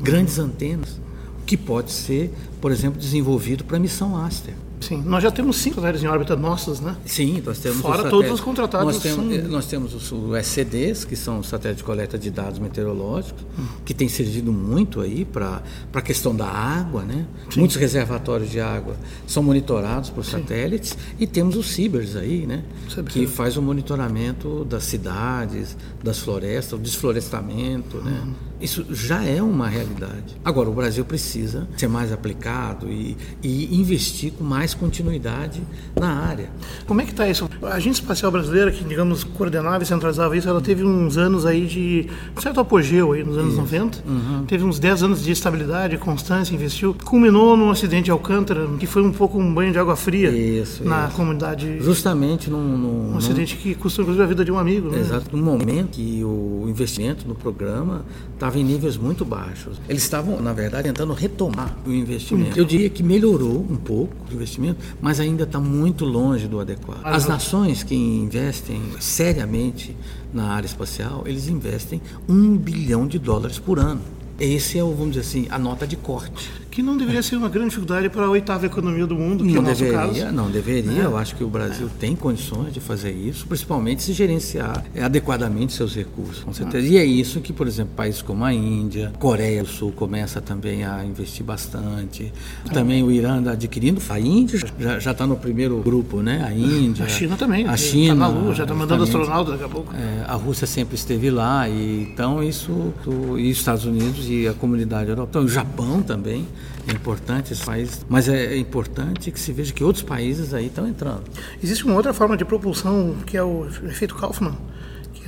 grandes 0.01 0.39
antenas, 0.39 1.01
que 1.47 1.57
pode 1.57 1.91
ser, 1.91 2.33
por 2.61 2.71
exemplo, 2.71 3.01
desenvolvido 3.01 3.65
para 3.65 3.79
a 3.79 3.81
missão 3.81 4.17
Aster. 4.23 4.55
Sim, 4.81 5.03
nós 5.05 5.23
já 5.23 5.31
temos 5.31 5.57
cinco 5.57 5.77
satélites 5.77 6.03
em 6.05 6.07
órbita 6.07 6.37
nossas, 6.37 6.81
né? 6.81 6.97
Sim, 7.05 7.43
nós 7.45 7.59
temos 7.59 7.79
Fora 7.81 8.05
os 8.05 8.11
todos 8.11 8.31
os 8.31 8.41
contratados 8.41 8.95
Nós 8.95 9.03
temos, 9.03 9.25
são- 9.25 9.33
eh, 9.33 9.43
nós 9.49 9.67
temos 9.67 9.95
os, 9.95 10.13
os 10.13 10.37
SCDs, 10.37 11.05
que 11.05 11.17
são 11.17 11.41
os 11.41 11.49
satélites 11.49 11.79
de 11.79 11.85
coleta 11.85 12.17
de 12.19 12.31
dados 12.31 12.59
meteorológicos, 12.59 13.45
que 13.85 13.93
tem 13.93 14.09
servido 14.09 14.53
muito 14.53 15.01
aí 15.01 15.25
para 15.25 15.63
a 15.93 16.01
questão 16.01 16.35
da 16.35 16.47
água, 16.47 17.03
né? 17.03 17.27
Muitos 17.57 17.77
reservatórios 17.77 18.51
de 18.51 18.61
água 18.61 18.97
são 19.27 19.43
monitorados 19.43 20.11
por 20.11 20.25
satélites 20.25 20.97
e 21.19 21.27
temos 21.27 21.57
os 21.57 21.67
CIBERS 21.71 22.17
aí, 22.17 22.47
né? 22.47 22.63
Cibers, 22.89 23.13
Que 23.13 23.21
sim. 23.21 23.27
faz 23.27 23.57
o 23.57 23.63
monitoramento 23.63 24.65
das 24.65 24.85
cidades, 24.85 25.77
das 26.03 26.19
florestas, 26.19 26.79
o 26.79 26.83
desflorestamento, 26.83 27.99
né? 27.99 28.23
Isso 28.61 28.85
já 28.91 29.23
é 29.25 29.41
uma 29.41 29.69
realidade. 29.69 30.37
Agora, 30.45 30.69
o 30.69 30.73
Brasil 30.75 31.05
precisa 31.05 31.69
ser 31.77 31.87
mais 31.89 32.13
aplicado 32.13 32.91
e, 32.91 33.17
e 33.43 33.79
investir 33.81 34.33
com 34.33 34.43
mais 34.43 34.68
continuidade 34.77 35.61
na 35.99 36.13
área. 36.13 36.51
Como 36.87 37.01
é 37.01 37.05
que 37.05 37.11
está 37.11 37.29
isso? 37.29 37.49
A 37.63 37.75
Agência 37.75 38.01
Espacial 38.03 38.31
Brasileira, 38.31 38.71
que, 38.71 38.85
digamos, 38.85 39.25
coordenava 39.25 39.83
e 39.83 39.87
centralizava 39.87 40.37
isso, 40.37 40.49
ela 40.49 40.61
teve 40.61 40.85
uns 40.85 41.17
anos 41.17 41.45
aí 41.47 41.67
de 41.67 42.07
certo 42.41 42.61
apogeu 42.61 43.13
aí 43.13 43.25
nos 43.25 43.37
anos 43.39 43.57
90. 43.57 43.99
Uhum. 44.07 44.45
Teve 44.47 44.65
uns 44.65 44.79
10 44.79 45.03
anos 45.03 45.23
de 45.23 45.31
estabilidade, 45.33 45.97
constância, 45.99 46.55
investiu. 46.55 46.95
Culminou 47.05 47.57
num 47.57 47.71
acidente 47.71 48.05
de 48.05 48.11
Alcântara, 48.11 48.67
que 48.79 48.87
foi 48.87 49.03
um 49.03 49.13
pouco 49.13 49.39
um 49.39 49.53
banho 49.53 49.73
de 49.73 49.79
água 49.79 49.97
fria 49.97 50.31
Isso, 50.31 50.85
na 50.85 51.07
isso. 51.07 51.17
comunidade. 51.17 51.79
Justamente 51.81 52.51
num, 52.51 52.61
num, 52.63 52.89
Um 53.09 53.11
num- 53.13 53.19
acidente 53.19 53.57
que 53.57 53.75
custou, 53.75 54.03
inclusive, 54.03 54.23
a 54.25 54.27
vida 54.27 54.45
de 54.45 54.53
um 54.53 54.59
amigo. 54.59 54.89
Né? 54.91 55.01
Exato, 55.01 55.37
no 55.37 55.43
momento 55.43 55.91
que 55.93 56.23
o 56.25 56.67
investimento 56.69 57.27
no 57.27 57.35
programa 57.35 58.05
estava 58.35 58.59
em 58.59 58.65
níveis 58.65 58.97
muito 58.97 59.25
baixos. 59.25 59.81
Eles 59.89 60.03
estavam, 60.03 60.41
na 60.41 60.53
verdade, 60.53 60.85
tentando 60.85 61.13
retomar 61.13 61.77
o 61.87 61.91
investimento. 61.93 62.59
Eu 62.59 62.65
diria 62.65 62.89
que 62.89 63.03
melhorou 63.03 63.67
um 63.69 63.77
pouco 63.77 64.15
o 64.31 64.35
investimento, 64.35 64.58
mas 65.01 65.21
ainda 65.21 65.45
está 65.45 65.61
muito 65.61 66.05
longe 66.05 66.47
do 66.47 66.61
adequado. 66.61 67.01
As 67.05 67.27
nações 67.27 67.83
que 67.83 67.95
investem 67.95 68.81
seriamente 69.01 69.97
na 70.33 70.53
área 70.53 70.67
espacial, 70.67 71.23
eles 71.27 71.49
investem 71.49 72.01
um 72.29 72.57
bilhão 72.57 73.07
de 73.07 73.19
dólares 73.19 73.59
por 73.59 73.79
ano. 73.79 74.18
Esse 74.39 74.79
é, 74.79 74.85
o, 74.85 74.91
vamos 74.95 75.15
dizer 75.17 75.21
assim, 75.21 75.47
a 75.51 75.59
nota 75.59 75.87
de 75.87 75.97
corte. 75.97 76.51
Que 76.71 76.83
não 76.83 76.97
deveria 76.97 77.21
ser 77.25 77.35
uma 77.35 77.49
grande 77.49 77.71
dificuldade 77.71 78.09
para 78.09 78.27
a 78.27 78.31
oitava 78.31 78.65
economia 78.65 79.05
do 79.05 79.17
mundo, 79.17 79.43
que 79.43 79.51
é 79.51 79.55
Não 79.55 79.63
o 79.63 79.65
nosso 79.65 79.81
deveria, 79.83 79.99
caso. 80.07 80.25
né? 80.27 80.31
não 80.31 80.49
deveria. 80.49 80.93
Eu 81.03 81.17
acho 81.17 81.35
que 81.35 81.43
o 81.43 81.49
Brasil 81.49 81.91
tem 81.99 82.15
condições 82.15 82.73
de 82.73 82.79
fazer 82.79 83.11
isso, 83.11 83.49
principalmente 83.49 84.01
se 84.01 84.13
gerenciar 84.13 84.85
eh, 84.95 85.03
adequadamente 85.03 85.73
seus 85.73 85.93
recursos, 85.97 86.45
com 86.45 86.53
certeza. 86.53 86.87
E 86.87 86.97
é 86.97 87.05
isso 87.05 87.41
que, 87.41 87.53
por 87.53 87.67
exemplo, 87.67 87.95
países 87.97 88.23
como 88.23 88.45
a 88.45 88.55
Índia, 88.55 89.13
Coreia 89.19 89.65
do 89.65 89.69
Sul 89.69 89.91
começa 89.91 90.41
também 90.41 90.85
a 90.85 91.05
investir 91.05 91.45
bastante. 91.45 92.33
Também 92.73 93.03
o 93.03 93.11
Irã 93.11 93.41
está 93.41 93.53
adquirindo. 93.53 94.01
A 94.09 94.21
Índia 94.21 94.61
já 95.01 95.11
está 95.11 95.27
no 95.27 95.37
primeiro 95.37 95.79
grupo, 95.83 96.23
né? 96.23 96.45
A 96.47 96.53
Índia. 96.55 97.07
A 97.07 97.09
China 97.09 97.37
também. 97.37 97.63
A 97.67 97.75
Está 97.75 97.77
China. 97.77 98.15
na 98.15 98.29
Lua, 98.29 98.55
já 98.55 98.63
está 98.63 98.75
mandando 98.75 99.03
astronauta 99.03 99.51
daqui 99.53 99.65
a 99.65 99.69
pouco. 99.69 99.93
É, 99.97 100.25
a 100.29 100.35
Rússia 100.35 100.67
sempre 100.67 100.95
esteve 100.95 101.29
lá, 101.29 101.69
e 101.69 102.03
então 102.13 102.41
isso, 102.41 102.95
e 103.37 103.51
os 103.51 103.59
Estados 103.59 103.85
Unidos 103.85 104.28
a 104.49 104.55
comunidade 104.55 105.11
europeia. 105.11 105.31
Então, 105.31 105.45
o 105.45 105.49
Japão 105.49 106.03
também 106.03 106.47
é 106.87 106.93
importante 106.93 107.53
esse 107.53 107.65
país, 107.65 108.05
mas 108.09 108.29
é, 108.29 108.57
importante 108.57 109.31
que 109.31 109.39
se 109.39 109.53
veja 109.53 109.73
que 109.73 109.83
outros 109.85 110.05
países 110.05 110.55
aí 110.55 110.67
estão 110.67 110.87
entrando. 110.87 111.25
Existe 111.63 111.85
uma 111.85 111.95
outra 111.95 112.13
forma 112.13 112.37
de 112.37 112.45
propulsão, 112.45 113.17
que 113.27 113.37
é 113.37 113.43
o 113.43 113.67
efeito 113.85 114.15
Kaufman, 114.15 114.57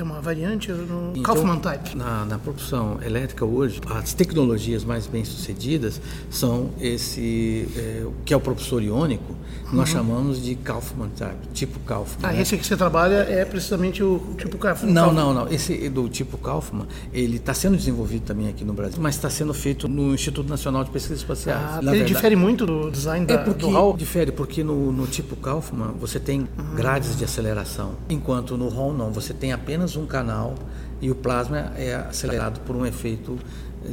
que 0.01 0.03
é 0.03 0.05
uma 0.05 0.21
variante 0.21 0.73
no 0.73 1.11
Então, 1.11 1.23
Kaufman 1.23 1.59
Type. 1.59 1.95
Na, 1.95 2.25
na 2.25 2.39
produção 2.39 2.99
elétrica 3.03 3.45
hoje, 3.45 3.81
as 3.91 4.15
tecnologias 4.15 4.83
mais 4.83 5.07
bem 5.07 5.25
sucedidas 5.27 6.01
são 6.31 6.71
esse, 6.81 7.69
é, 7.77 8.07
que 8.25 8.33
é 8.33 8.37
o 8.37 8.41
propulsor 8.41 8.83
iônico, 8.83 9.35
que 9.69 9.77
nós 9.77 9.91
chamamos 9.91 10.43
de 10.43 10.55
Kaufman 10.55 11.09
type, 11.11 11.49
tipo 11.53 11.79
Kaufman. 11.81 12.29
Ah, 12.29 12.33
né? 12.33 12.41
esse 12.41 12.57
que 12.57 12.67
você 12.67 12.77
trabalha 12.77 13.17
é 13.29 13.45
precisamente 13.45 14.03
o 14.03 14.35
tipo 14.39 14.57
Kaufman. 14.57 14.91
Não, 14.91 15.13
não, 15.13 15.35
não. 15.35 15.49
Esse 15.49 15.89
do 15.91 16.09
tipo 16.09 16.39
Kaufman, 16.39 16.87
ele 17.13 17.37
está 17.37 17.53
sendo 17.53 17.77
desenvolvido 17.77 18.25
também 18.25 18.49
aqui 18.49 18.65
no 18.65 18.73
Brasil, 18.73 18.99
mas 19.01 19.17
está 19.17 19.29
sendo 19.29 19.53
feito 19.53 19.87
no 19.87 20.15
Instituto 20.15 20.49
Nacional 20.49 20.83
de 20.83 20.91
Pesquisas 20.91 21.19
Espaciais. 21.19 21.61
Ah, 21.63 21.79
ele 21.83 21.91
verdade- 21.91 22.15
difere 22.15 22.37
muito 22.37 22.65
do 22.65 22.91
design 22.91 23.27
É 23.29 23.37
da, 23.37 23.39
porque 23.45 23.61
do 23.67 23.77
HAL. 23.77 23.97
difere, 23.97 24.33
porque 24.33 24.65
no, 24.65 24.91
no 24.91 25.07
tipo 25.07 25.37
Kaufman 25.37 25.93
você 26.01 26.19
tem 26.19 26.49
grades 26.75 27.17
de 27.19 27.25
aceleração, 27.25 27.93
enquanto 28.09 28.57
no 28.57 28.69
Hall 28.69 28.95
não, 28.95 29.11
você 29.13 29.35
tem 29.35 29.53
apenas 29.53 29.90
um 29.99 30.07
canal 30.07 30.55
e 31.01 31.11
o 31.11 31.15
plasma 31.15 31.73
é 31.77 31.95
acelerado 31.95 32.61
por 32.61 32.77
um 32.77 32.85
efeito 32.87 33.39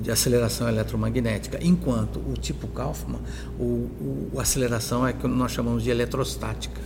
de 0.02 0.12
aceleração 0.12 0.68
eletromagnética, 0.68 1.58
enquanto 1.62 2.18
o 2.20 2.34
tipo 2.34 2.68
Kaufman, 2.68 3.20
o, 3.58 3.64
o- 3.64 4.32
a 4.38 4.42
aceleração 4.42 5.08
é 5.08 5.14
que 5.14 5.26
nós 5.28 5.52
chamamos 5.54 5.82
de 5.84 5.90
eletrostática. 5.90 6.82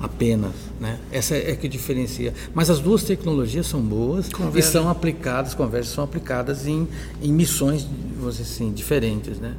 Apenas, 0.00 0.52
né? 0.80 0.98
Essa 1.12 1.34
é 1.36 1.54
que 1.54 1.68
diferencia. 1.68 2.32
Mas 2.54 2.70
as 2.70 2.78
duas 2.80 3.02
tecnologias 3.02 3.66
são 3.66 3.80
boas 3.80 4.28
Convergem. 4.28 4.60
e 4.60 4.62
são 4.62 4.88
aplicadas, 4.88 5.52
conversas 5.54 5.92
são 5.94 6.04
aplicadas 6.04 6.66
em, 6.66 6.88
em 7.20 7.32
missões, 7.32 7.86
vamos 8.18 8.36
dizer 8.38 8.50
assim, 8.50 8.72
diferentes, 8.72 9.38
né? 9.38 9.54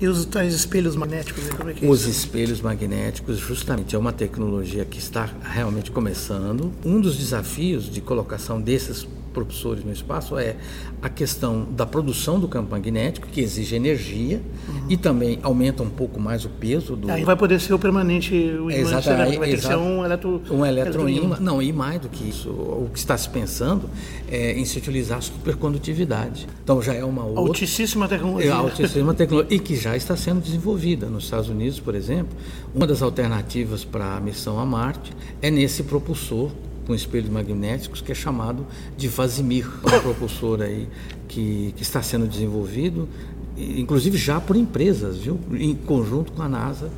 E 0.00 0.06
os 0.06 0.24
tais 0.26 0.52
espelhos 0.54 0.94
magnéticos, 0.94 1.44
né? 1.44 1.74
é 1.80 1.86
é 1.86 1.88
Os 1.88 2.06
espelhos 2.06 2.60
magnéticos, 2.60 3.38
justamente, 3.38 3.96
é 3.96 3.98
uma 3.98 4.12
tecnologia 4.12 4.84
que 4.84 4.98
está 4.98 5.28
realmente 5.42 5.90
começando. 5.90 6.72
Um 6.84 7.00
dos 7.00 7.16
desafios 7.16 7.90
de 7.90 8.00
colocação 8.00 8.60
desses 8.60 9.06
propulsores 9.36 9.84
no 9.84 9.92
espaço 9.92 10.38
é 10.38 10.56
a 11.02 11.10
questão 11.10 11.68
da 11.70 11.84
produção 11.84 12.40
do 12.40 12.48
campo 12.48 12.70
magnético, 12.70 13.28
que 13.28 13.42
exige 13.42 13.76
energia 13.76 14.40
e 14.88 14.96
também 14.96 15.38
aumenta 15.42 15.82
um 15.82 15.90
pouco 15.90 16.18
mais 16.18 16.46
o 16.46 16.48
peso 16.48 16.96
do. 16.96 17.10
Aí 17.10 17.22
vai 17.22 17.36
poder 17.36 17.60
ser 17.60 17.74
o 17.74 17.78
permanente, 17.78 18.32
o 18.32 18.70
imã 18.70 18.80
Exato, 18.80 19.10
vai 19.10 19.38
ter 19.38 19.56
que 19.56 19.60
ser 19.60 19.76
um 19.76 20.02
eletro... 20.02 20.40
Um 20.50 20.64
eletroímã. 20.64 21.36
Não, 21.38 21.60
e 21.60 21.70
mais 21.70 22.00
do 22.00 22.08
que 22.08 22.26
isso, 22.26 22.48
o 22.48 22.88
que 22.90 22.98
está 22.98 23.16
se 23.18 23.28
pensando 23.28 23.90
é 24.30 24.58
em 24.58 24.64
se 24.64 24.78
utilizar 24.78 25.20
supercondutividade. 25.20 26.46
Então 26.64 26.80
já 26.80 26.94
é 26.94 27.04
uma 27.04 27.24
outra. 27.24 27.42
Altíssima 27.42 28.08
tecnologia. 28.08 28.50
É 28.50 28.52
altíssima 28.54 29.12
tecnologia 29.12 29.54
e 29.54 29.60
que 29.60 29.76
já 29.76 29.94
está 29.94 30.16
sendo 30.16 30.40
desenvolvida 30.40 31.06
nos 31.06 31.24
Estados 31.24 31.50
Unidos, 31.50 31.78
por 31.78 31.94
exemplo. 31.94 32.34
Uma 32.74 32.86
das 32.86 33.02
alternativas 33.02 33.84
para 33.84 34.16
a 34.16 34.20
missão 34.20 34.58
a 34.58 34.64
Marte 34.64 35.12
é 35.42 35.50
nesse 35.50 35.82
propulsor 35.82 36.50
com 36.86 36.94
espelhos 36.94 37.28
magnéticos 37.28 38.00
que 38.00 38.12
é 38.12 38.14
chamado 38.14 38.66
de 38.96 39.08
Vasimir, 39.08 39.68
um 39.84 39.90
propulsor 40.00 40.62
aí 40.62 40.88
que, 41.28 41.74
que 41.76 41.82
está 41.82 42.02
sendo 42.02 42.26
desenvolvido 42.26 43.08
inclusive 43.56 44.18
já 44.18 44.40
por 44.40 44.56
empresas, 44.56 45.16
viu? 45.16 45.40
em 45.54 45.74
conjunto 45.74 46.32
com 46.32 46.42
a 46.42 46.48
NASA, 46.48 46.90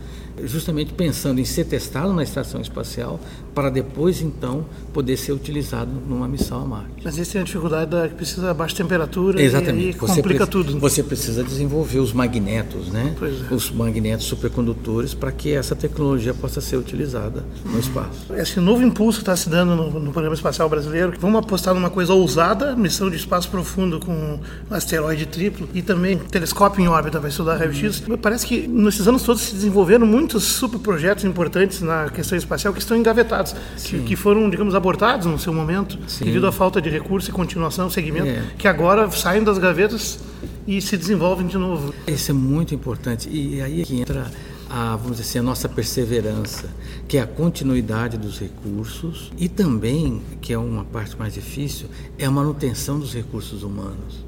justamente 0.45 0.93
pensando 0.93 1.41
em 1.41 1.45
ser 1.45 1.65
testado 1.65 2.13
na 2.13 2.23
estação 2.23 2.61
espacial 2.61 3.21
para 3.59 3.71
depois 3.71 4.21
então 4.23 4.65
poder 4.93 5.17
ser 5.17 5.33
utilizado 5.33 5.91
numa 6.09 6.29
missão 6.29 6.63
a 6.63 6.65
Marte. 6.65 7.03
Mas 7.03 7.19
esse 7.19 7.33
tem 7.33 7.41
a 7.41 7.45
dificuldade 7.45 7.91
da 7.91 8.07
que 8.07 8.15
precisa 8.15 8.55
baixa 8.55 8.77
temperatura 8.77 9.43
Exatamente. 9.43 9.85
e 9.85 9.87
aí 9.89 9.95
complica 9.95 10.45
você 10.45 10.51
tudo. 10.51 10.79
Você 10.79 11.03
precisa 11.03 11.43
desenvolver 11.43 11.99
os 11.99 12.13
magnetos, 12.13 12.93
né? 12.93 13.17
É. 13.51 13.53
Os 13.53 13.69
magnetos 13.73 14.27
supercondutores 14.27 15.13
para 15.13 15.33
que 15.33 15.53
essa 15.53 15.75
tecnologia 15.75 16.33
possa 16.33 16.61
ser 16.61 16.77
utilizada 16.77 17.45
no 17.65 17.81
espaço. 17.81 18.33
Esse 18.33 18.61
novo 18.61 18.81
impulso 18.85 19.19
está 19.19 19.35
se 19.35 19.49
dando 19.49 19.75
no, 19.75 19.91
no, 19.99 20.13
programa 20.13 20.37
espacial 20.37 20.69
brasileiro, 20.69 21.15
vamos 21.19 21.41
apostar 21.41 21.75
numa 21.75 21.91
coisa 21.91 22.15
ousada, 22.15 22.77
missão 22.77 23.11
de 23.11 23.17
espaço 23.17 23.51
profundo 23.51 23.99
com 23.99 24.13
um 24.13 24.39
asteroide 24.71 25.27
triplo 25.27 25.69
e 25.75 25.83
também 25.83 26.17
telescópio 26.17 26.81
em 26.81 26.87
órbita 26.87 27.19
vai 27.19 27.31
estudar 27.31 27.57
raio-x. 27.57 28.05
Parece 28.23 28.47
que 28.47 28.69
nesses 28.69 29.09
anos 29.09 29.25
todos 29.25 29.43
se 29.43 29.55
desenvolveram 29.57 30.07
muitos 30.07 30.45
superprojetos 30.45 31.25
importantes 31.25 31.81
na 31.81 32.09
questão 32.09 32.39
espacial 32.39 32.73
que 32.73 32.79
estão 32.79 32.97
engavetados, 32.97 33.48
que, 33.83 34.03
que, 34.03 34.17
foram, 34.17 34.49
digamos, 34.49 34.75
abortados 34.75 35.27
no 35.27 35.39
seu 35.39 35.53
momento 35.53 35.99
Sim. 36.07 36.25
devido 36.25 36.47
à 36.47 36.53
falta 36.53 36.81
de 36.81 36.89
recurso 36.89 37.31
e 37.31 37.33
continuação, 37.33 37.89
segmento, 37.91 38.29
é. 38.29 38.43
que 38.57 38.69
agora 38.69 39.11
saem 39.11 39.43
das 39.43 39.59
gavetas 39.59 40.21
e 40.67 40.81
se 40.81 40.97
desenvolvem 40.97 41.47
de 41.47 41.59
novo. 41.59 41.95
Isso 42.07 42.31
é 42.31 42.35
muito 42.35 42.75
importante 42.75 43.29
e 43.29 43.61
aí 43.61 43.83
é 43.83 43.85
que 43.85 44.01
entra 44.01 44.31
a, 44.69 44.97
vamos 44.97 45.17
dizer 45.17 45.23
assim, 45.23 45.39
a 45.39 45.43
nossa 45.43 45.69
perseverança, 45.69 46.69
que 47.07 47.17
é 47.17 47.21
a 47.21 47.27
continuidade 47.27 48.19
dos 48.19 48.39
recursos 48.39 49.33
e 49.39 49.49
também, 49.49 50.23
que 50.41 50.53
é 50.53 50.59
uma 50.59 50.85
parte 50.85 51.19
mais 51.19 51.35
difícil, 51.35 51.89
é 52.19 52.27
a 52.27 52.31
manutenção 52.31 52.99
dos 52.99 53.15
recursos 53.15 53.63
humanos 53.63 54.28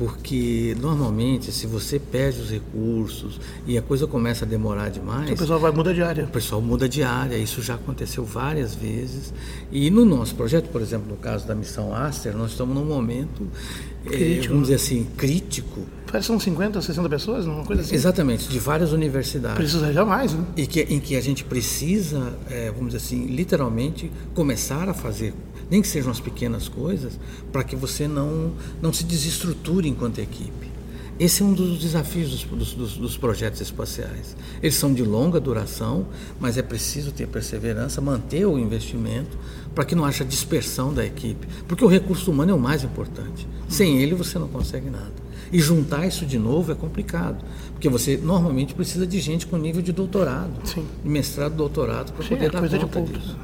porque 0.00 0.74
normalmente 0.80 1.52
se 1.52 1.66
você 1.66 1.98
perde 1.98 2.40
os 2.40 2.50
recursos 2.50 3.38
e 3.66 3.76
a 3.76 3.82
coisa 3.82 4.06
começa 4.06 4.46
a 4.46 4.48
demorar 4.48 4.88
demais, 4.88 5.30
o 5.30 5.36
pessoal 5.36 5.60
vai 5.60 5.70
mudar 5.70 5.92
de 5.92 6.02
área. 6.02 6.24
O 6.24 6.28
pessoal 6.28 6.62
muda 6.62 6.88
de 6.88 7.02
área, 7.02 7.36
isso 7.36 7.60
já 7.60 7.74
aconteceu 7.74 8.24
várias 8.24 8.74
vezes. 8.74 9.34
E 9.70 9.90
no 9.90 10.06
nosso 10.06 10.34
projeto, 10.34 10.70
por 10.70 10.80
exemplo, 10.80 11.06
no 11.06 11.18
caso 11.18 11.46
da 11.46 11.54
missão 11.54 11.94
Aster, 11.94 12.34
nós 12.34 12.52
estamos 12.52 12.74
num 12.74 12.86
momento, 12.86 13.46
crítico. 14.06 14.46
Eh, 14.46 14.48
vamos 14.48 14.68
dizer 14.68 14.76
assim, 14.76 15.06
crítico. 15.18 15.82
Parece 16.06 16.28
são 16.28 16.40
50, 16.40 16.80
60 16.80 17.08
pessoas, 17.10 17.44
uma 17.44 17.66
coisa 17.66 17.82
assim. 17.82 17.94
Exatamente, 17.94 18.48
de 18.48 18.58
várias 18.58 18.92
universidades. 18.92 19.58
Precisa 19.58 19.92
jamais, 19.92 20.32
né? 20.32 20.46
E 20.56 20.66
que, 20.66 20.80
em 20.80 20.98
que 20.98 21.14
a 21.14 21.20
gente 21.20 21.44
precisa, 21.44 22.32
eh, 22.48 22.72
vamos 22.74 22.94
dizer 22.94 23.04
assim, 23.04 23.26
literalmente 23.26 24.10
começar 24.34 24.88
a 24.88 24.94
fazer 24.94 25.34
nem 25.70 25.80
que 25.80 25.88
sejam 25.88 26.10
as 26.10 26.20
pequenas 26.20 26.68
coisas, 26.68 27.18
para 27.52 27.62
que 27.62 27.76
você 27.76 28.08
não, 28.08 28.52
não 28.82 28.92
se 28.92 29.04
desestruture 29.04 29.88
enquanto 29.88 30.18
equipe. 30.18 30.70
Esse 31.20 31.42
é 31.42 31.44
um 31.44 31.52
dos 31.52 31.78
desafios 31.78 32.44
dos, 32.44 32.72
dos, 32.72 32.96
dos, 32.96 33.16
projetos 33.18 33.60
espaciais. 33.60 34.34
Eles 34.62 34.74
são 34.74 34.94
de 34.94 35.02
longa 35.02 35.38
duração, 35.38 36.06
mas 36.40 36.56
é 36.56 36.62
preciso 36.62 37.12
ter 37.12 37.26
perseverança, 37.26 38.00
manter 38.00 38.46
o 38.46 38.58
investimento 38.58 39.36
para 39.74 39.84
que 39.84 39.94
não 39.94 40.06
haja 40.06 40.24
dispersão 40.24 40.94
da 40.94 41.04
equipe. 41.04 41.46
Porque 41.68 41.84
o 41.84 41.88
recurso 41.88 42.30
humano 42.30 42.52
é 42.52 42.54
o 42.54 42.58
mais 42.58 42.82
importante. 42.84 43.46
Sem 43.68 44.00
ele 44.00 44.14
você 44.14 44.38
não 44.38 44.48
consegue 44.48 44.88
nada. 44.88 45.12
E 45.52 45.60
juntar 45.60 46.06
isso 46.06 46.24
de 46.24 46.38
novo 46.38 46.72
é 46.72 46.74
complicado, 46.74 47.44
porque 47.72 47.88
você 47.90 48.16
normalmente 48.16 48.72
precisa 48.72 49.06
de 49.06 49.20
gente 49.20 49.46
com 49.46 49.58
nível 49.58 49.82
de 49.82 49.92
doutorado, 49.92 50.66
Sim. 50.66 50.86
mestrado, 51.04 51.54
doutorado, 51.54 52.12
para 52.12 52.26
poder 52.26 52.46
é 52.46 52.48
dar 52.48 52.60
coisa 52.60 52.78
conta 52.78 53.02
de 53.02 53.18
disso. 53.18 53.36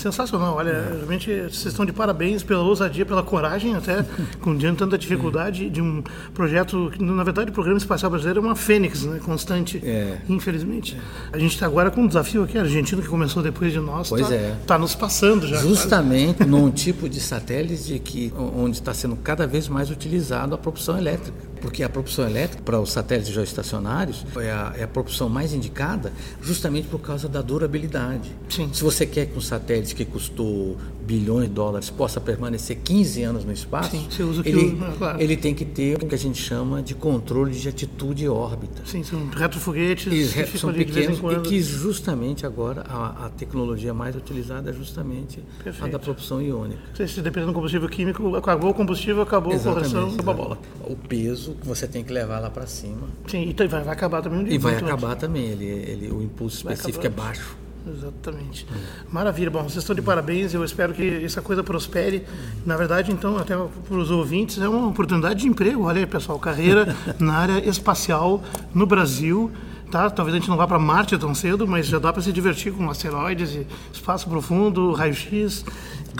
Sensacional, 0.00 0.54
olha, 0.54 0.70
é. 0.70 0.94
realmente 0.96 1.30
vocês 1.42 1.66
estão 1.66 1.84
de 1.84 1.92
parabéns 1.92 2.42
pela 2.42 2.62
ousadia, 2.62 3.04
pela 3.04 3.22
coragem, 3.22 3.74
até 3.74 4.02
com 4.40 4.56
diante 4.56 4.78
tanta 4.78 4.96
dificuldade 4.96 5.68
de 5.68 5.82
um 5.82 6.02
projeto 6.32 6.90
que, 6.94 7.02
na 7.04 7.22
verdade, 7.22 7.50
o 7.50 7.52
Programa 7.52 7.76
Espacial 7.76 8.10
Brasileiro 8.10 8.40
é 8.40 8.42
uma 8.42 8.56
fênix, 8.56 9.04
né, 9.04 9.20
constante, 9.22 9.78
é. 9.84 10.16
infelizmente. 10.26 10.96
A 11.30 11.38
gente 11.38 11.52
está 11.52 11.66
agora 11.66 11.90
com 11.90 12.00
um 12.00 12.06
desafio 12.06 12.44
aqui, 12.44 12.56
a 12.56 12.62
Argentina, 12.62 13.02
que 13.02 13.08
começou 13.08 13.42
depois 13.42 13.72
de 13.72 13.78
nós, 13.78 14.10
está 14.10 14.34
é. 14.34 14.56
tá 14.66 14.78
nos 14.78 14.94
passando 14.94 15.46
já. 15.46 15.58
Justamente 15.58 16.38
quase. 16.38 16.50
num 16.50 16.70
tipo 16.70 17.06
de 17.06 17.20
satélite 17.20 17.98
que, 17.98 18.32
onde 18.56 18.78
está 18.78 18.94
sendo 18.94 19.16
cada 19.16 19.46
vez 19.46 19.68
mais 19.68 19.90
utilizado 19.90 20.54
a 20.54 20.58
propulsão 20.58 20.96
elétrica 20.96 21.49
porque 21.60 21.82
a 21.82 21.88
propulsão 21.88 22.26
elétrica 22.26 22.62
para 22.62 22.80
os 22.80 22.90
satélites 22.90 23.32
geoestacionários 23.32 24.24
é 24.36 24.50
a, 24.50 24.74
é 24.78 24.82
a 24.82 24.88
propulsão 24.88 25.28
mais 25.28 25.52
indicada 25.52 26.12
justamente 26.42 26.88
por 26.88 27.00
causa 27.00 27.28
da 27.28 27.42
durabilidade. 27.42 28.30
Sim. 28.48 28.70
Se 28.72 28.82
você 28.82 29.06
quer 29.06 29.26
que 29.26 29.38
um 29.38 29.40
satélite 29.40 29.94
que 29.94 30.04
custou 30.04 30.76
bilhões 31.10 31.48
de 31.48 31.54
dólares 31.54 31.90
possa 31.90 32.20
permanecer 32.20 32.78
15 32.84 33.22
anos 33.22 33.44
no 33.44 33.52
espaço, 33.52 33.90
Sim, 33.90 34.06
você 34.08 34.22
usa 34.22 34.42
ele, 34.44 34.60
aquilo, 34.60 34.92
claro. 34.96 35.20
ele 35.20 35.36
tem 35.36 35.54
que 35.54 35.64
ter 35.64 35.96
o 35.96 36.06
que 36.06 36.14
a 36.14 36.18
gente 36.18 36.40
chama 36.40 36.82
de 36.82 36.94
controle 36.94 37.52
de 37.52 37.68
atitude 37.68 38.24
e 38.24 38.28
órbita. 38.28 38.82
Sim, 38.86 39.02
são 39.02 39.28
retrofoguetes 39.28 40.06
e, 40.06 40.44
que 40.44 40.58
são 40.58 40.72
pequenos 40.72 40.94
de 40.94 41.06
vez 41.06 41.18
em 41.18 41.20
quando. 41.20 41.46
e 41.46 41.48
que 41.48 41.60
justamente 41.60 42.46
agora 42.46 42.82
a, 42.88 43.26
a 43.26 43.30
tecnologia 43.30 43.92
mais 43.92 44.14
utilizada 44.14 44.70
é 44.70 44.72
justamente 44.72 45.42
Perfeito. 45.62 45.84
a 45.84 45.88
da 45.88 45.98
propulsão 45.98 46.40
iônica. 46.40 46.80
Se 47.06 47.20
dependendo 47.20 47.52
do 47.52 47.54
combustível 47.54 47.88
químico, 47.88 48.36
acabou 48.36 48.70
o 48.70 48.74
combustível, 48.74 49.22
acabou 49.22 49.52
Exatamente, 49.52 49.88
a 49.88 50.00
correção, 50.00 50.14
acabou 50.14 50.32
a 50.32 50.36
bola. 50.36 50.58
O 50.84 50.96
peso 50.96 51.49
que 51.54 51.66
você 51.66 51.86
tem 51.86 52.04
que 52.04 52.12
levar 52.12 52.38
lá 52.40 52.50
para 52.50 52.66
cima. 52.66 53.08
Sim, 53.26 53.54
e 53.56 53.66
vai, 53.66 53.82
vai 53.82 53.94
acabar 53.94 54.22
também. 54.22 54.52
E 54.52 54.58
vai 54.58 54.76
acabar 54.76 55.08
antes. 55.08 55.20
também, 55.20 55.44
ele, 55.44 55.64
ele, 55.66 56.10
o 56.10 56.22
impulso 56.22 56.64
Vai 56.64 56.74
específico 56.74 57.06
é 57.06 57.10
baixo. 57.10 57.56
Exatamente. 57.86 58.66
Maravilha. 59.10 59.50
Bom, 59.50 59.62
vocês 59.62 59.78
estão 59.78 59.94
de 59.94 60.02
parabéns. 60.02 60.52
Eu 60.52 60.62
espero 60.64 60.92
que 60.92 61.24
essa 61.24 61.40
coisa 61.40 61.62
prospere. 61.62 62.26
Na 62.64 62.76
verdade, 62.76 63.10
então, 63.10 63.36
até 63.36 63.56
para 63.56 63.96
os 63.96 64.10
ouvintes, 64.10 64.58
é 64.58 64.68
uma 64.68 64.88
oportunidade 64.88 65.40
de 65.40 65.48
emprego. 65.48 65.84
Olha 65.84 66.00
aí, 66.00 66.06
pessoal, 66.06 66.38
carreira 66.38 66.94
na 67.18 67.34
área 67.34 67.68
espacial 67.68 68.42
no 68.74 68.86
Brasil. 68.86 69.50
Tá? 69.90 70.08
Talvez 70.08 70.36
a 70.36 70.38
gente 70.38 70.48
não 70.48 70.56
vá 70.56 70.68
para 70.68 70.78
Marte 70.78 71.18
tão 71.18 71.34
cedo, 71.34 71.66
mas 71.66 71.86
já 71.86 71.98
dá 71.98 72.12
para 72.12 72.22
se 72.22 72.32
divertir 72.32 72.72
com 72.72 72.88
asteroides, 72.88 73.56
e 73.56 73.66
espaço 73.92 74.28
profundo, 74.28 74.92
raio-x. 74.92 75.64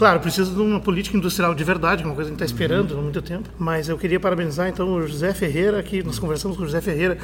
Claro, 0.00 0.18
precisa 0.18 0.50
de 0.50 0.58
uma 0.58 0.80
política 0.80 1.14
industrial 1.14 1.54
de 1.54 1.62
verdade, 1.62 2.00
que 2.00 2.08
é 2.08 2.10
uma 2.10 2.14
coisa 2.14 2.30
que 2.30 2.34
a 2.34 2.38
gente 2.38 2.50
está 2.50 2.64
esperando 2.64 2.98
há 2.98 3.02
muito 3.02 3.20
tempo. 3.20 3.50
Mas 3.58 3.86
eu 3.86 3.98
queria 3.98 4.18
parabenizar 4.18 4.66
então 4.66 4.94
o 4.94 5.06
José 5.06 5.34
Ferreira, 5.34 5.82
que 5.82 6.02
nós 6.02 6.18
conversamos 6.18 6.56
com 6.56 6.62
o 6.62 6.66
José 6.66 6.80
Ferreira, 6.80 7.18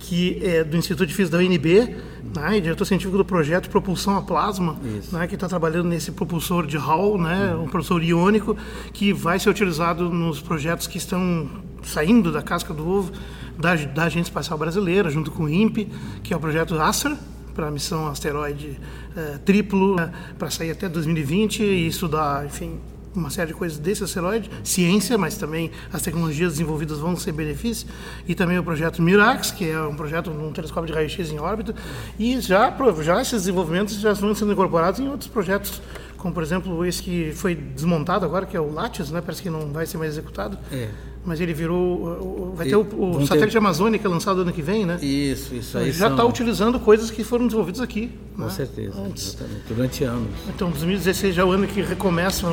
que 0.00 0.40
é 0.42 0.64
do 0.64 0.76
Instituto 0.76 1.06
de 1.06 1.14
Física 1.14 1.36
da 1.36 1.44
UNB, 1.44 1.94
né, 2.34 2.56
e 2.56 2.60
diretor 2.60 2.84
científico 2.84 3.16
do 3.16 3.24
projeto 3.24 3.70
Propulsão 3.70 4.16
a 4.16 4.22
Plasma, 4.22 4.76
né, 5.12 5.28
que 5.28 5.36
está 5.36 5.46
trabalhando 5.46 5.86
nesse 5.86 6.10
propulsor 6.10 6.66
de 6.66 6.76
Hall, 6.76 7.16
né, 7.18 7.54
um 7.54 7.68
propulsor 7.68 8.02
iônico, 8.02 8.56
que 8.92 9.12
vai 9.12 9.38
ser 9.38 9.50
utilizado 9.50 10.10
nos 10.10 10.40
projetos 10.40 10.88
que 10.88 10.98
estão 10.98 11.48
saindo 11.84 12.32
da 12.32 12.42
casca 12.42 12.74
do 12.74 12.84
ovo 12.84 13.12
da, 13.56 13.76
da 13.76 14.02
Agência 14.06 14.30
Espacial 14.30 14.58
Brasileira, 14.58 15.08
junto 15.08 15.30
com 15.30 15.44
o 15.44 15.48
INPE, 15.48 15.88
que 16.24 16.34
é 16.34 16.36
o 16.36 16.40
projeto 16.40 16.80
ASTER, 16.80 17.16
para 17.58 17.66
a 17.66 17.70
missão 17.72 18.06
asteroide 18.06 18.78
eh, 19.18 19.38
triplo, 19.44 19.96
né, 19.96 20.12
para 20.38 20.48
sair 20.48 20.70
até 20.70 20.88
2020 20.88 21.60
e 21.60 21.88
estudar, 21.88 22.46
enfim, 22.46 22.78
uma 23.12 23.30
série 23.30 23.48
de 23.48 23.54
coisas 23.54 23.76
desse 23.76 24.04
asteroide, 24.04 24.48
ciência, 24.62 25.18
mas 25.18 25.36
também 25.36 25.72
as 25.92 26.02
tecnologias 26.02 26.52
desenvolvidas 26.52 26.98
vão 26.98 27.16
ser 27.16 27.32
benefício, 27.32 27.88
e 28.28 28.34
também 28.34 28.56
o 28.58 28.62
projeto 28.62 29.02
Mirax, 29.02 29.50
que 29.50 29.68
é 29.68 29.80
um 29.82 29.96
projeto 29.96 30.30
um 30.30 30.52
telescópio 30.52 30.86
de 30.86 30.92
raio-x 30.92 31.32
em 31.32 31.40
órbita, 31.40 31.74
e 32.16 32.40
já, 32.40 32.72
já 33.02 33.20
esses 33.20 33.32
desenvolvimentos 33.32 33.98
já 34.00 34.12
estão 34.12 34.32
sendo 34.36 34.52
incorporados 34.52 35.00
em 35.00 35.08
outros 35.08 35.28
projetos, 35.28 35.82
como 36.16 36.32
por 36.32 36.44
exemplo 36.44 36.84
esse 36.86 37.02
que 37.02 37.32
foi 37.34 37.56
desmontado 37.56 38.24
agora, 38.24 38.46
que 38.46 38.56
é 38.56 38.60
o 38.60 38.72
Lattes, 38.72 39.10
né? 39.10 39.20
parece 39.20 39.42
que 39.42 39.50
não 39.50 39.72
vai 39.72 39.84
ser 39.84 39.98
mais 39.98 40.12
executado, 40.12 40.56
É. 40.70 40.88
mas 41.24 41.40
ele 41.40 41.52
virou, 41.52 42.54
vai 42.56 42.66
E 42.66 42.70
ter 42.70 42.76
o, 42.76 42.80
o 42.80 43.18
ter- 43.18 43.26
satélite 43.26 43.58
Amazônica 43.58 44.08
lançado 44.08 44.40
ano 44.40 44.52
que 44.52 44.62
vem, 44.62 44.86
né? 44.86 44.98
Isso, 45.02 45.54
isso 45.54 45.76
aí. 45.78 45.92
já 45.92 46.06
são- 46.06 46.16
está 46.16 46.24
utilizando 46.24 46.78
coisas 46.80 47.10
que 47.10 47.22
foram 47.22 47.46
desenvolvidas 47.46 47.80
aqui. 47.80 48.10
Com 48.34 48.42
né? 48.44 48.50
certeza, 48.50 48.98
Antes. 49.00 49.28
exatamente. 49.34 49.62
Durante 49.68 50.04
anos. 50.04 50.30
Então, 50.48 50.70
2016 50.70 51.34
já 51.34 51.42
é 51.42 51.44
o 51.44 51.50
ano 51.52 51.66
que 51.66 51.80
recomeça, 51.82 52.46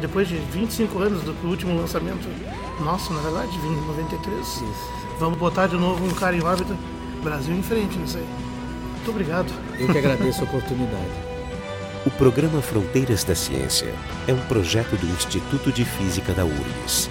depois 0.00 0.28
de 0.28 0.36
25 0.36 0.98
anos 1.00 1.22
do 1.22 1.34
último 1.48 1.76
lançamento 1.78 2.26
nosso, 2.82 3.12
na 3.12 3.20
verdade, 3.20 3.50
em 3.58 3.86
93. 3.86 4.38
Isso. 4.40 4.62
Vamos 5.20 5.38
botar 5.38 5.66
de 5.66 5.76
novo 5.76 6.04
um 6.04 6.10
cara 6.10 6.36
em 6.36 6.42
órbita. 6.42 6.74
Brasil 7.22 7.54
em 7.54 7.62
frente 7.62 7.96
nisso 7.98 8.16
aí. 8.16 8.26
Muito 8.96 9.10
obrigado. 9.10 9.52
Eu 9.78 9.88
que 9.88 9.98
agradeço 9.98 10.40
a 10.40 10.44
oportunidade. 10.44 11.10
O 12.04 12.10
programa 12.10 12.60
Fronteiras 12.60 13.22
da 13.22 13.34
Ciência 13.34 13.92
é 14.26 14.32
um 14.32 14.38
projeto 14.48 14.96
do 14.96 15.06
Instituto 15.06 15.70
de 15.70 15.84
Física 15.84 16.32
da 16.32 16.44
URGS. 16.44 17.08